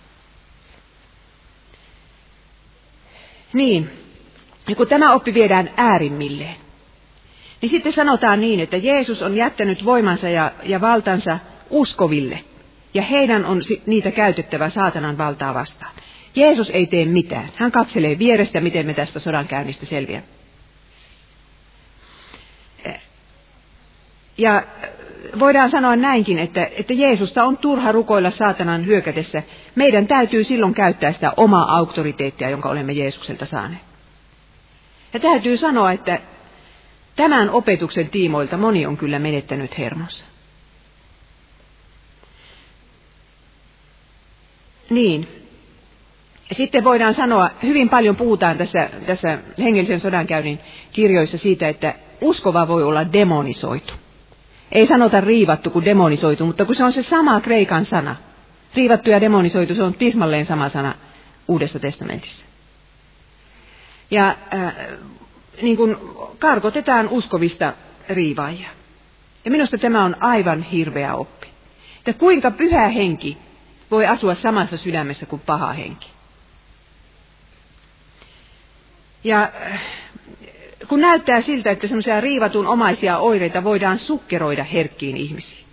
[3.52, 3.90] Niin,
[4.68, 6.56] ja kun tämä oppi viedään äärimmilleen,
[7.62, 11.38] niin sitten sanotaan niin, että Jeesus on jättänyt voimansa ja, ja valtansa
[11.70, 12.44] uskoville,
[12.94, 15.92] ja heidän on niitä käytettävä saatanan valtaa vastaan.
[16.34, 17.48] Jeesus ei tee mitään.
[17.56, 20.28] Hän katselee vierestä, miten me tästä sodankäynnistä selviämme.
[24.38, 24.62] Ja
[25.38, 29.42] voidaan sanoa näinkin, että, että Jeesusta on turha rukoilla saatanan hyökätessä.
[29.74, 33.82] Meidän täytyy silloin käyttää sitä omaa auktoriteettia, jonka olemme Jeesukselta saaneet.
[35.14, 36.20] Ja täytyy sanoa, että
[37.16, 40.24] Tämän opetuksen tiimoilta moni on kyllä menettänyt hermonsa.
[44.90, 45.28] Niin.
[46.52, 50.58] Sitten voidaan sanoa, hyvin paljon puhutaan tässä, tässä hengellisen sodankäynnin
[50.92, 53.94] kirjoissa siitä, että uskova voi olla demonisoitu.
[54.72, 58.16] Ei sanota riivattu kuin demonisoitu, mutta kun se on se sama kreikan sana.
[58.74, 60.94] Riivattu ja demonisoitu, se on tismalleen sama sana
[61.48, 62.46] Uudessa testamentissa.
[64.10, 64.74] Ja äh,
[65.62, 65.96] niin kuin
[66.38, 67.72] karkotetaan uskovista
[68.08, 68.68] riivaajia.
[69.44, 71.46] Ja minusta tämä on aivan hirveä oppi.
[71.98, 73.38] Että kuinka pyhä henki
[73.90, 76.06] voi asua samassa sydämessä kuin paha henki.
[79.24, 79.80] Ja äh,
[80.88, 85.66] kun näyttää siltä, että semmoisia riivatun omaisia oireita voidaan sukkeroida herkkiin ihmisiin.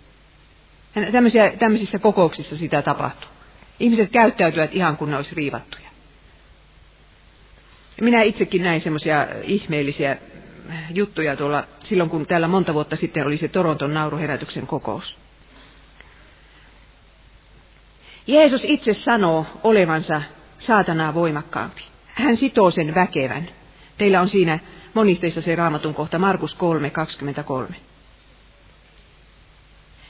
[1.12, 3.30] Tämmöisiä, tämmöisissä kokouksissa sitä tapahtuu.
[3.80, 5.88] Ihmiset käyttäytyvät ihan kuin ne olisi riivattuja.
[8.00, 10.16] Minä itsekin näin semmoisia ihmeellisiä
[10.90, 15.16] juttuja tuolla silloin, kun täällä monta vuotta sitten oli se Toronton nauruherätyksen kokous.
[18.26, 20.22] Jeesus itse sanoo olevansa
[20.58, 21.82] saatanaa voimakkaampi.
[22.06, 23.48] Hän sitoo sen väkevän.
[23.98, 24.58] Teillä on siinä
[24.94, 26.56] monisteissa se raamatun kohta Markus
[27.68, 27.74] 3.23.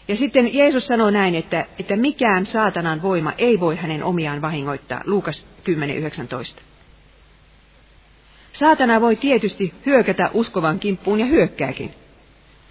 [0.08, 5.00] Ja sitten Jeesus sanoo näin, että, että mikään saatanan voima ei voi hänen omiaan vahingoittaa.
[5.04, 5.44] Luukas
[6.56, 6.60] 10.19.
[8.52, 11.94] Saatana voi tietysti hyökätä uskovan kimppuun ja hyökkääkin.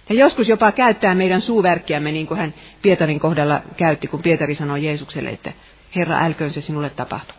[0.08, 4.84] Ja joskus jopa käyttää meidän suuverkkiämme, niin kuin hän Pietarin kohdalla käytti, kun Pietari sanoi
[4.84, 5.52] Jeesukselle, että
[5.96, 7.36] Herra, älköön se sinulle tapahtuu.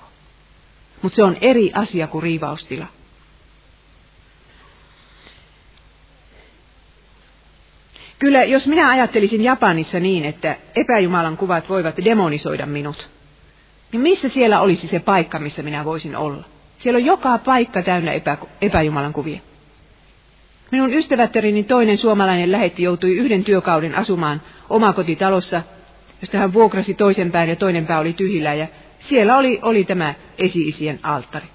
[1.01, 2.87] Mutta se on eri asia kuin riivaustila.
[8.25, 13.09] Kyllä, jos minä ajattelisin Japanissa niin, että epäjumalan kuvat voivat demonisoida minut,
[13.91, 16.43] niin missä siellä olisi se paikka, missä minä voisin olla?
[16.79, 19.39] Siellä on joka paikka täynnä epä, epäjumalan kuvia.
[20.71, 25.61] Minun ystävättärini toinen suomalainen lähetti joutui yhden työkauden asumaan omakotitalossa,
[26.21, 28.67] josta hän vuokrasi toisen pään ja toinen pää oli tyhjillä ja
[28.99, 31.47] siellä oli, oli tämä esi-isien alttari.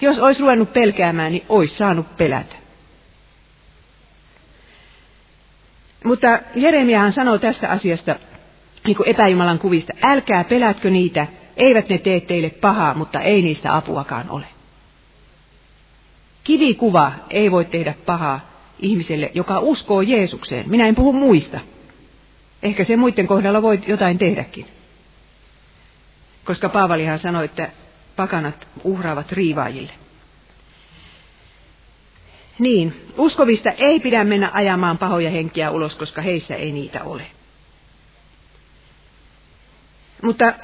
[0.00, 2.67] Jos olisi ruvennut pelkäämään, niin olisi saanut pelätä.
[6.08, 8.16] Mutta Jeremiahan sanoo tästä asiasta,
[8.86, 14.30] niin epäjumalan kuvista, älkää pelätkö niitä, eivät ne tee teille pahaa, mutta ei niistä apuakaan
[14.30, 14.46] ole.
[16.44, 18.40] Kivikuva ei voi tehdä pahaa
[18.78, 20.70] ihmiselle, joka uskoo Jeesukseen.
[20.70, 21.60] Minä en puhu muista.
[22.62, 24.66] Ehkä se muiden kohdalla voi jotain tehdäkin.
[26.44, 27.68] Koska Paavalihan sanoi, että
[28.16, 29.92] pakanat uhraavat riivaajille.
[32.58, 37.22] Niin, uskovista ei pidä mennä ajamaan pahoja henkiä ulos, koska heissä ei niitä ole.
[40.22, 40.54] Mutta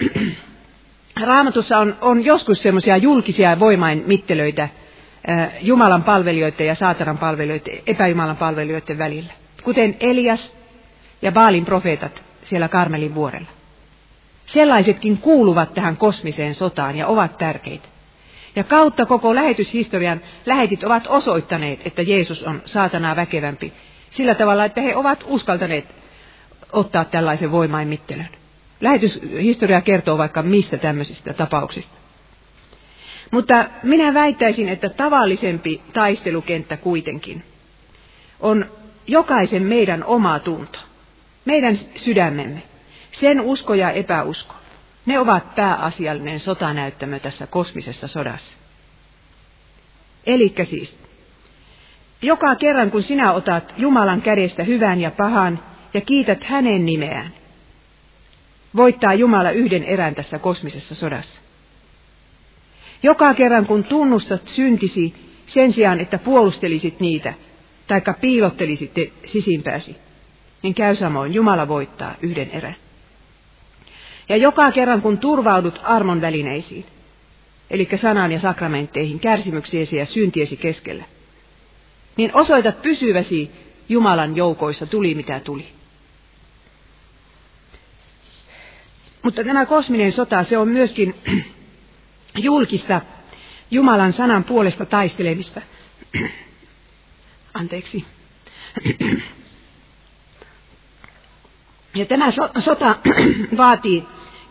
[1.26, 4.68] raamatussa on, on joskus semmoisia julkisia voimainmittelöitä
[5.60, 9.32] Jumalan palvelijoiden ja saatanan palvelijoiden, epäjumalan palvelijoiden välillä.
[9.62, 10.56] Kuten Elias
[11.22, 13.48] ja Baalin profeetat siellä Karmelin vuorella.
[14.46, 17.88] Sellaisetkin kuuluvat tähän kosmiseen sotaan ja ovat tärkeitä.
[18.56, 23.72] Ja kautta koko lähetyshistorian lähetit ovat osoittaneet, että Jeesus on saatanaa väkevämpi.
[24.10, 25.84] Sillä tavalla, että he ovat uskaltaneet
[26.72, 28.28] ottaa tällaisen voimainmittelön.
[28.80, 31.94] Lähetyshistoria kertoo vaikka mistä tämmöisistä tapauksista.
[33.30, 37.44] Mutta minä väittäisin, että tavallisempi taistelukenttä kuitenkin
[38.40, 38.66] on
[39.06, 40.78] jokaisen meidän oma tunto,
[41.44, 42.62] meidän sydämemme,
[43.12, 44.54] sen usko ja epäusko.
[45.06, 48.56] Ne ovat pääasiallinen sotanäyttämö tässä kosmisessa sodassa.
[50.26, 50.98] Eli siis,
[52.22, 55.60] joka kerran kun sinä otat Jumalan kädestä hyvän ja pahan
[55.94, 57.32] ja kiität hänen nimeään,
[58.76, 61.40] voittaa Jumala yhden erän tässä kosmisessa sodassa.
[63.02, 65.14] Joka kerran kun tunnustat syntisi
[65.46, 67.34] sen sijaan, että puolustelisit niitä,
[67.86, 68.92] taikka piilottelisit
[69.26, 69.96] sisimpääsi,
[70.62, 71.34] niin käy samoin.
[71.34, 72.76] Jumala voittaa yhden erän.
[74.28, 76.86] Ja joka kerran kun turvaudut armon välineisiin,
[77.70, 81.04] eli sanaan ja sakramentteihin, kärsimyksiesi ja syntiesi keskellä,
[82.16, 83.50] niin osoitat pysyväsi
[83.88, 85.66] Jumalan joukoissa, tuli mitä tuli.
[89.22, 91.14] Mutta tämä kosminen sota, se on myöskin
[92.38, 93.00] julkista
[93.70, 95.62] Jumalan sanan puolesta taistelemista.
[97.54, 98.04] Anteeksi.
[101.96, 102.26] Ja tämä
[102.58, 102.96] sota
[103.56, 104.04] vaatii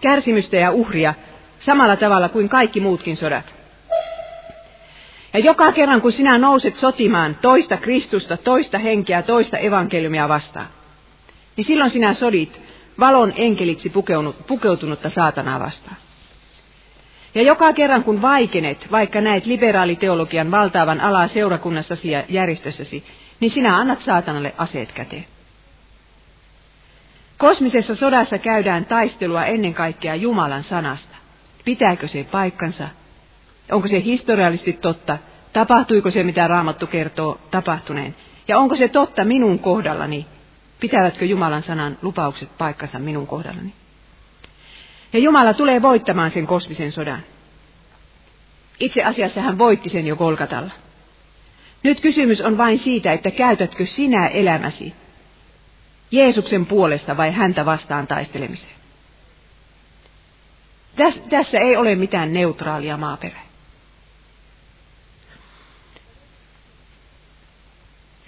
[0.03, 1.13] kärsimystä ja uhria
[1.59, 3.53] samalla tavalla kuin kaikki muutkin sodat.
[5.33, 10.67] Ja joka kerran kun sinä nouset sotimaan toista Kristusta, toista henkeä, toista evankeliumia vastaan,
[11.57, 12.61] niin silloin sinä sodit
[12.99, 13.91] valon enkeliksi
[14.47, 15.97] pukeutunutta saatanaa vastaan.
[17.35, 23.03] Ja joka kerran kun vaikenet, vaikka näet liberaaliteologian valtaavan alaa seurakunnassasi ja järjestössäsi,
[23.39, 25.25] niin sinä annat saatanalle aseet käteen.
[27.43, 31.15] Kosmisessa sodassa käydään taistelua ennen kaikkea Jumalan sanasta.
[31.65, 32.89] Pitääkö se paikkansa?
[33.71, 35.17] Onko se historiallisesti totta?
[35.53, 38.15] Tapahtuiko se, mitä Raamattu kertoo tapahtuneen?
[38.47, 40.25] Ja onko se totta minun kohdallani?
[40.79, 43.73] Pitävätkö Jumalan sanan lupaukset paikkansa minun kohdallani?
[45.13, 47.23] Ja Jumala tulee voittamaan sen kosmisen sodan.
[48.79, 50.71] Itse asiassa hän voitti sen jo Kolkatalla.
[51.83, 54.93] Nyt kysymys on vain siitä, että käytätkö sinä elämäsi
[56.13, 58.73] Jeesuksen puolesta vai häntä vastaan taistelemiseen.
[60.95, 63.43] Täs, tässä ei ole mitään neutraalia maaperää.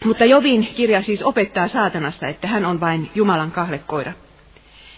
[0.06, 4.14] Mutta Jobin kirja siis opettaa saatanasta, että hän on vain Jumalan kahlekoira.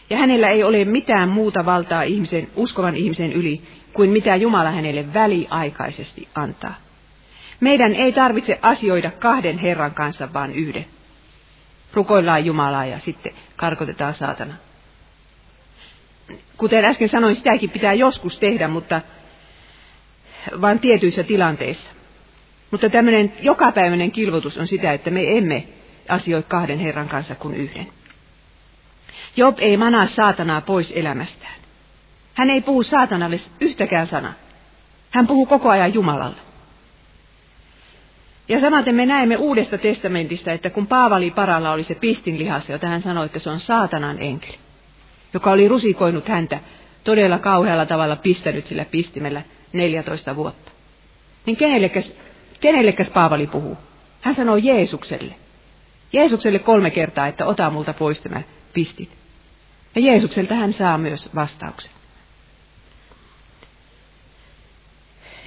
[0.09, 3.61] Ja hänellä ei ole mitään muuta valtaa ihmisen, uskovan ihmisen yli
[3.93, 6.75] kuin mitä Jumala hänelle väliaikaisesti antaa.
[7.59, 10.85] Meidän ei tarvitse asioida kahden Herran kanssa, vaan yhden.
[11.93, 14.53] Rukoillaan Jumalaa ja sitten karkotetaan saatana.
[16.57, 19.01] Kuten äsken sanoin, sitäkin pitää joskus tehdä, mutta
[20.61, 21.89] vain tietyissä tilanteissa.
[22.71, 25.67] Mutta tämmöinen jokapäiväinen kilvotus on sitä, että me emme
[26.09, 27.87] asioi kahden Herran kanssa kuin yhden.
[29.35, 31.55] Job ei manaa saatanaa pois elämästään.
[32.33, 34.33] Hän ei puhu saatanalle yhtäkään sanaa.
[35.11, 36.46] Hän puhuu koko ajan Jumalalle.
[38.49, 43.01] Ja samaten me näemme Uudesta testamentista, että kun Paavali paralla oli se pistinlihassa, jota hän
[43.01, 44.57] sanoi, että se on saatanan enkeli,
[45.33, 46.59] joka oli rusikoinut häntä
[47.03, 49.41] todella kauhealla tavalla pistänyt sillä pistimellä
[49.73, 50.71] 14 vuotta.
[51.45, 52.13] Niin kenellekäs,
[52.59, 53.77] kenellekäs Paavali puhuu?
[54.21, 55.35] Hän sanoo Jeesukselle.
[56.13, 58.41] Jeesukselle kolme kertaa, että ota multa pois tämä
[58.73, 59.09] pistit.
[59.95, 61.96] Ja Jeesukselta hän saa myös vastauksen.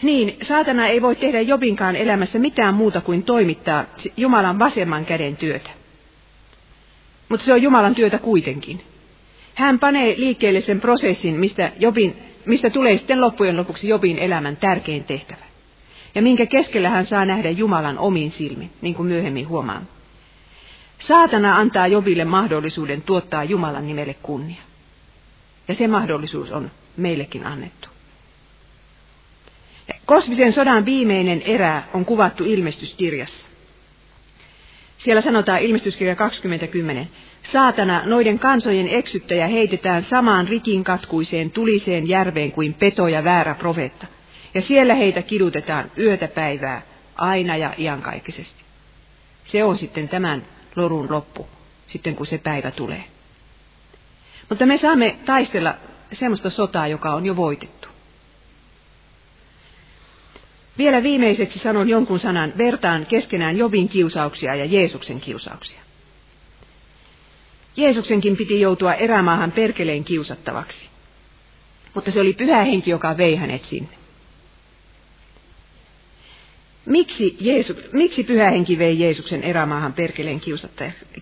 [0.02, 3.84] Niin, saatana ei voi tehdä Jobinkaan elämässä mitään muuta kuin toimittaa
[4.16, 5.70] Jumalan vasemman käden työtä.
[7.28, 8.84] Mutta se on Jumalan työtä kuitenkin.
[9.54, 15.04] Hän panee liikkeelle sen prosessin, mistä, Jobin, mistä tulee sitten loppujen lopuksi Jobin elämän tärkein
[15.04, 15.44] tehtävä.
[16.14, 19.88] Ja minkä keskellä hän saa nähdä Jumalan omiin silmin, niin kuin myöhemmin huomaan.
[20.98, 24.62] Saatana antaa Jobille mahdollisuuden tuottaa Jumalan nimelle kunnia.
[25.68, 27.89] Ja se mahdollisuus on meillekin annettu.
[30.10, 33.46] Kosmisen sodan viimeinen erä on kuvattu ilmestyskirjassa.
[34.98, 37.06] Siellä sanotaan ilmestyskirja 20.10.
[37.52, 44.06] Saatana, noiden kansojen eksyttäjä, heitetään samaan rikin katkuiseen tuliseen järveen kuin peto ja väärä profeetta.
[44.54, 46.82] Ja siellä heitä kidutetaan yötä päivää,
[47.16, 48.64] aina ja iankaikkisesti.
[49.44, 50.42] Se on sitten tämän
[50.76, 51.48] lorun loppu,
[51.86, 53.04] sitten kun se päivä tulee.
[54.48, 55.74] Mutta me saamme taistella
[56.12, 57.79] semmoista sotaa, joka on jo voitettu.
[60.80, 65.80] Vielä viimeiseksi sanon jonkun sanan, vertaan keskenään Jobin kiusauksia ja Jeesuksen kiusauksia.
[67.76, 70.88] Jeesuksenkin piti joutua erämaahan perkeleen kiusattavaksi.
[71.94, 73.96] Mutta se oli pyhä henki, joka vei hänet sinne.
[76.86, 80.40] Miksi, Jeesu, miksi pyhä henki vei Jeesuksen erämaahan perkeleen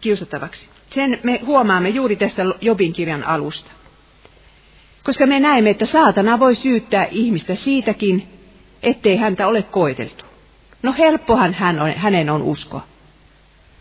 [0.00, 0.68] kiusattavaksi?
[0.94, 3.70] Sen me huomaamme juuri tästä Jobin kirjan alusta.
[5.04, 8.38] Koska me näemme, että saatana voi syyttää ihmistä siitäkin,
[8.83, 10.24] ettei häntä ole koeteltu.
[10.83, 12.83] No helppohan hän on, hänen on usko.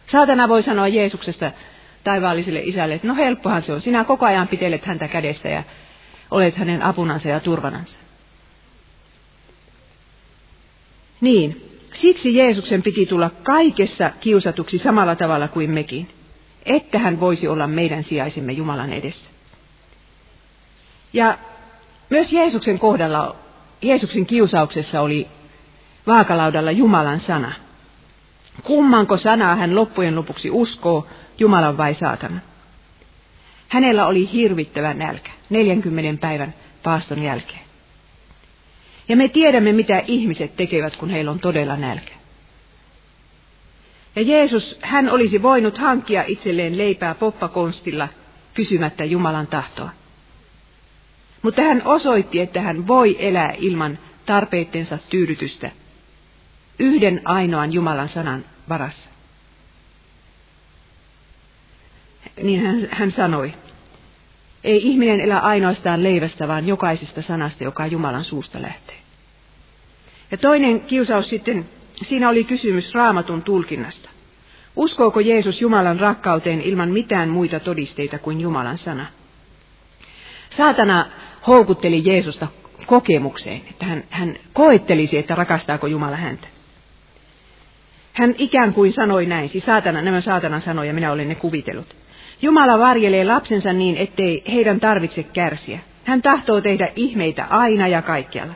[0.07, 1.51] Saatana voi sanoa Jeesuksesta
[2.03, 3.81] taivaalliselle isälle, että no helppohan se on.
[3.81, 5.63] Sinä koko ajan pitelet häntä kädestä ja
[6.31, 7.99] olet hänen apunansa ja turvanansa.
[11.21, 16.09] Niin, siksi Jeesuksen piti tulla kaikessa kiusatuksi samalla tavalla kuin mekin,
[16.65, 19.31] että hän voisi olla meidän sijaisimme Jumalan edessä.
[21.13, 21.37] Ja
[22.09, 23.35] myös Jeesuksen kohdalla
[23.81, 25.27] Jeesuksen kiusauksessa oli
[26.07, 27.53] vaakalaudalla Jumalan sana.
[28.63, 31.07] Kummanko sanaa hän loppujen lopuksi uskoo,
[31.39, 32.39] Jumalan vai saatana?
[33.67, 36.53] Hänellä oli hirvittävä nälkä, 40 päivän
[36.83, 37.67] paaston jälkeen.
[39.09, 42.11] Ja me tiedämme, mitä ihmiset tekevät, kun heillä on todella nälkä.
[44.15, 48.07] Ja Jeesus, hän olisi voinut hankkia itselleen leipää poppakonstilla
[48.53, 49.89] kysymättä Jumalan tahtoa.
[51.41, 55.71] Mutta hän osoitti, että hän voi elää ilman tarpeittensa tyydytystä
[56.79, 59.09] yhden ainoan Jumalan sanan varassa.
[62.43, 63.53] Niin hän, hän sanoi,
[64.63, 68.95] ei ihminen elä ainoastaan leivästä, vaan jokaisesta sanasta, joka Jumalan suusta lähtee.
[70.31, 74.09] Ja toinen kiusaus sitten, siinä oli kysymys raamatun tulkinnasta.
[74.75, 79.05] Uskooko Jeesus Jumalan rakkauteen ilman mitään muita todisteita kuin Jumalan sana?
[80.49, 81.05] Saatana
[81.47, 82.47] houkutteli Jeesusta
[82.85, 86.47] kokemukseen, että hän, hän koettelisi, että rakastaako Jumala häntä.
[88.13, 91.95] Hän ikään kuin sanoi näin, siis saatana, nämä saatanan sanoja, minä olen ne kuvitellut.
[92.41, 95.79] Jumala varjelee lapsensa niin, ettei heidän tarvitse kärsiä.
[96.03, 98.53] Hän tahtoo tehdä ihmeitä aina ja kaikkialla.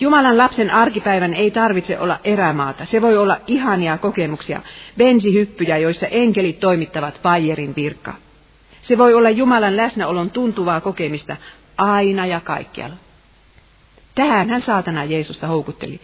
[0.00, 2.84] Jumalan lapsen arkipäivän ei tarvitse olla erämaata.
[2.84, 4.62] Se voi olla ihania kokemuksia,
[4.98, 8.16] bensihyppyjä, joissa enkelit toimittavat Bayerin virkaa.
[8.82, 11.36] Se voi olla Jumalan läsnäolon tuntuvaa kokemista
[11.80, 12.96] aina ja kaikkialla.
[14.14, 16.00] Tähän hän saatana Jeesusta houkutteli,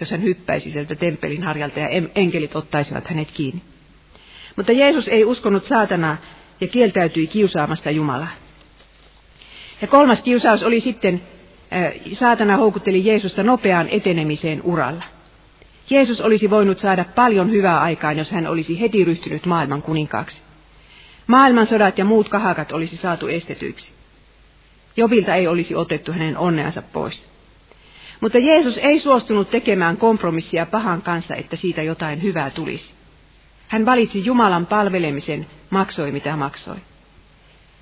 [0.00, 3.62] jos hän hyppäisi sieltä temppelin harjalta ja enkelit ottaisivat hänet kiinni.
[4.56, 6.16] Mutta Jeesus ei uskonut saatanaa
[6.60, 8.32] ja kieltäytyi kiusaamasta Jumalaa.
[9.82, 11.22] Ja kolmas kiusaus oli sitten,
[11.72, 15.04] äh, saatana houkutteli Jeesusta nopeaan etenemiseen uralla.
[15.90, 20.42] Jeesus olisi voinut saada paljon hyvää aikaan, jos hän olisi heti ryhtynyt maailman kuninkaaksi.
[21.26, 24.01] Maailmansodat ja muut kahakat olisi saatu estetyiksi.
[24.96, 27.28] Jobilta ei olisi otettu hänen onneansa pois.
[28.20, 32.94] Mutta Jeesus ei suostunut tekemään kompromissia pahan kanssa, että siitä jotain hyvää tulisi.
[33.68, 36.76] Hän valitsi Jumalan palvelemisen, maksoi mitä maksoi.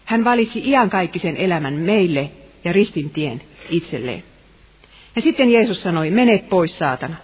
[0.05, 2.31] Hän valitsi iankaikkisen elämän meille
[2.65, 4.23] ja ristintien itselleen.
[5.17, 7.17] Ja sitten Jeesus sanoi, mene pois saatana.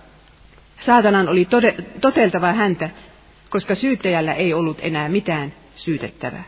[0.80, 2.90] Saatanan oli tode, toteltava häntä,
[3.50, 6.44] koska syyttäjällä ei ollut enää mitään syytettävää.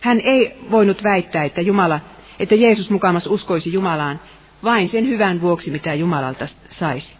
[0.00, 2.00] Hän ei voinut väittää, että Jumala,
[2.38, 4.20] että Jeesus mukamas uskoisi Jumalaan
[4.64, 7.12] vain sen hyvän vuoksi, mitä Jumalalta saisi.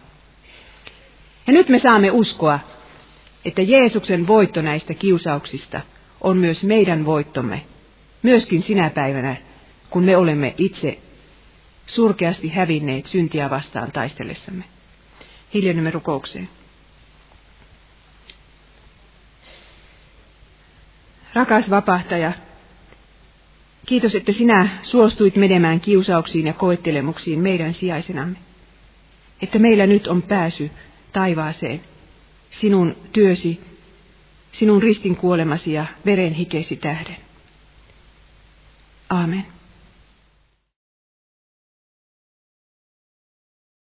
[1.47, 2.59] Ja nyt me saamme uskoa,
[3.45, 5.81] että Jeesuksen voitto näistä kiusauksista
[6.21, 7.65] on myös meidän voittomme,
[8.23, 9.35] myöskin sinä päivänä,
[9.89, 10.99] kun me olemme itse
[11.85, 14.63] surkeasti hävinneet syntiä vastaan taistellessamme.
[15.53, 16.49] Hiljennymme rukoukseen.
[21.33, 22.33] Rakas vapahtaja,
[23.87, 28.37] kiitos, että sinä suostuit menemään kiusauksiin ja koettelemuksiin meidän sijaisenamme.
[29.41, 30.71] Että meillä nyt on pääsy
[31.13, 31.81] taivaaseen,
[32.51, 33.59] sinun työsi,
[34.51, 37.17] sinun ristin kuolemasi ja veren hikesi tähden.
[39.09, 39.56] Aamen.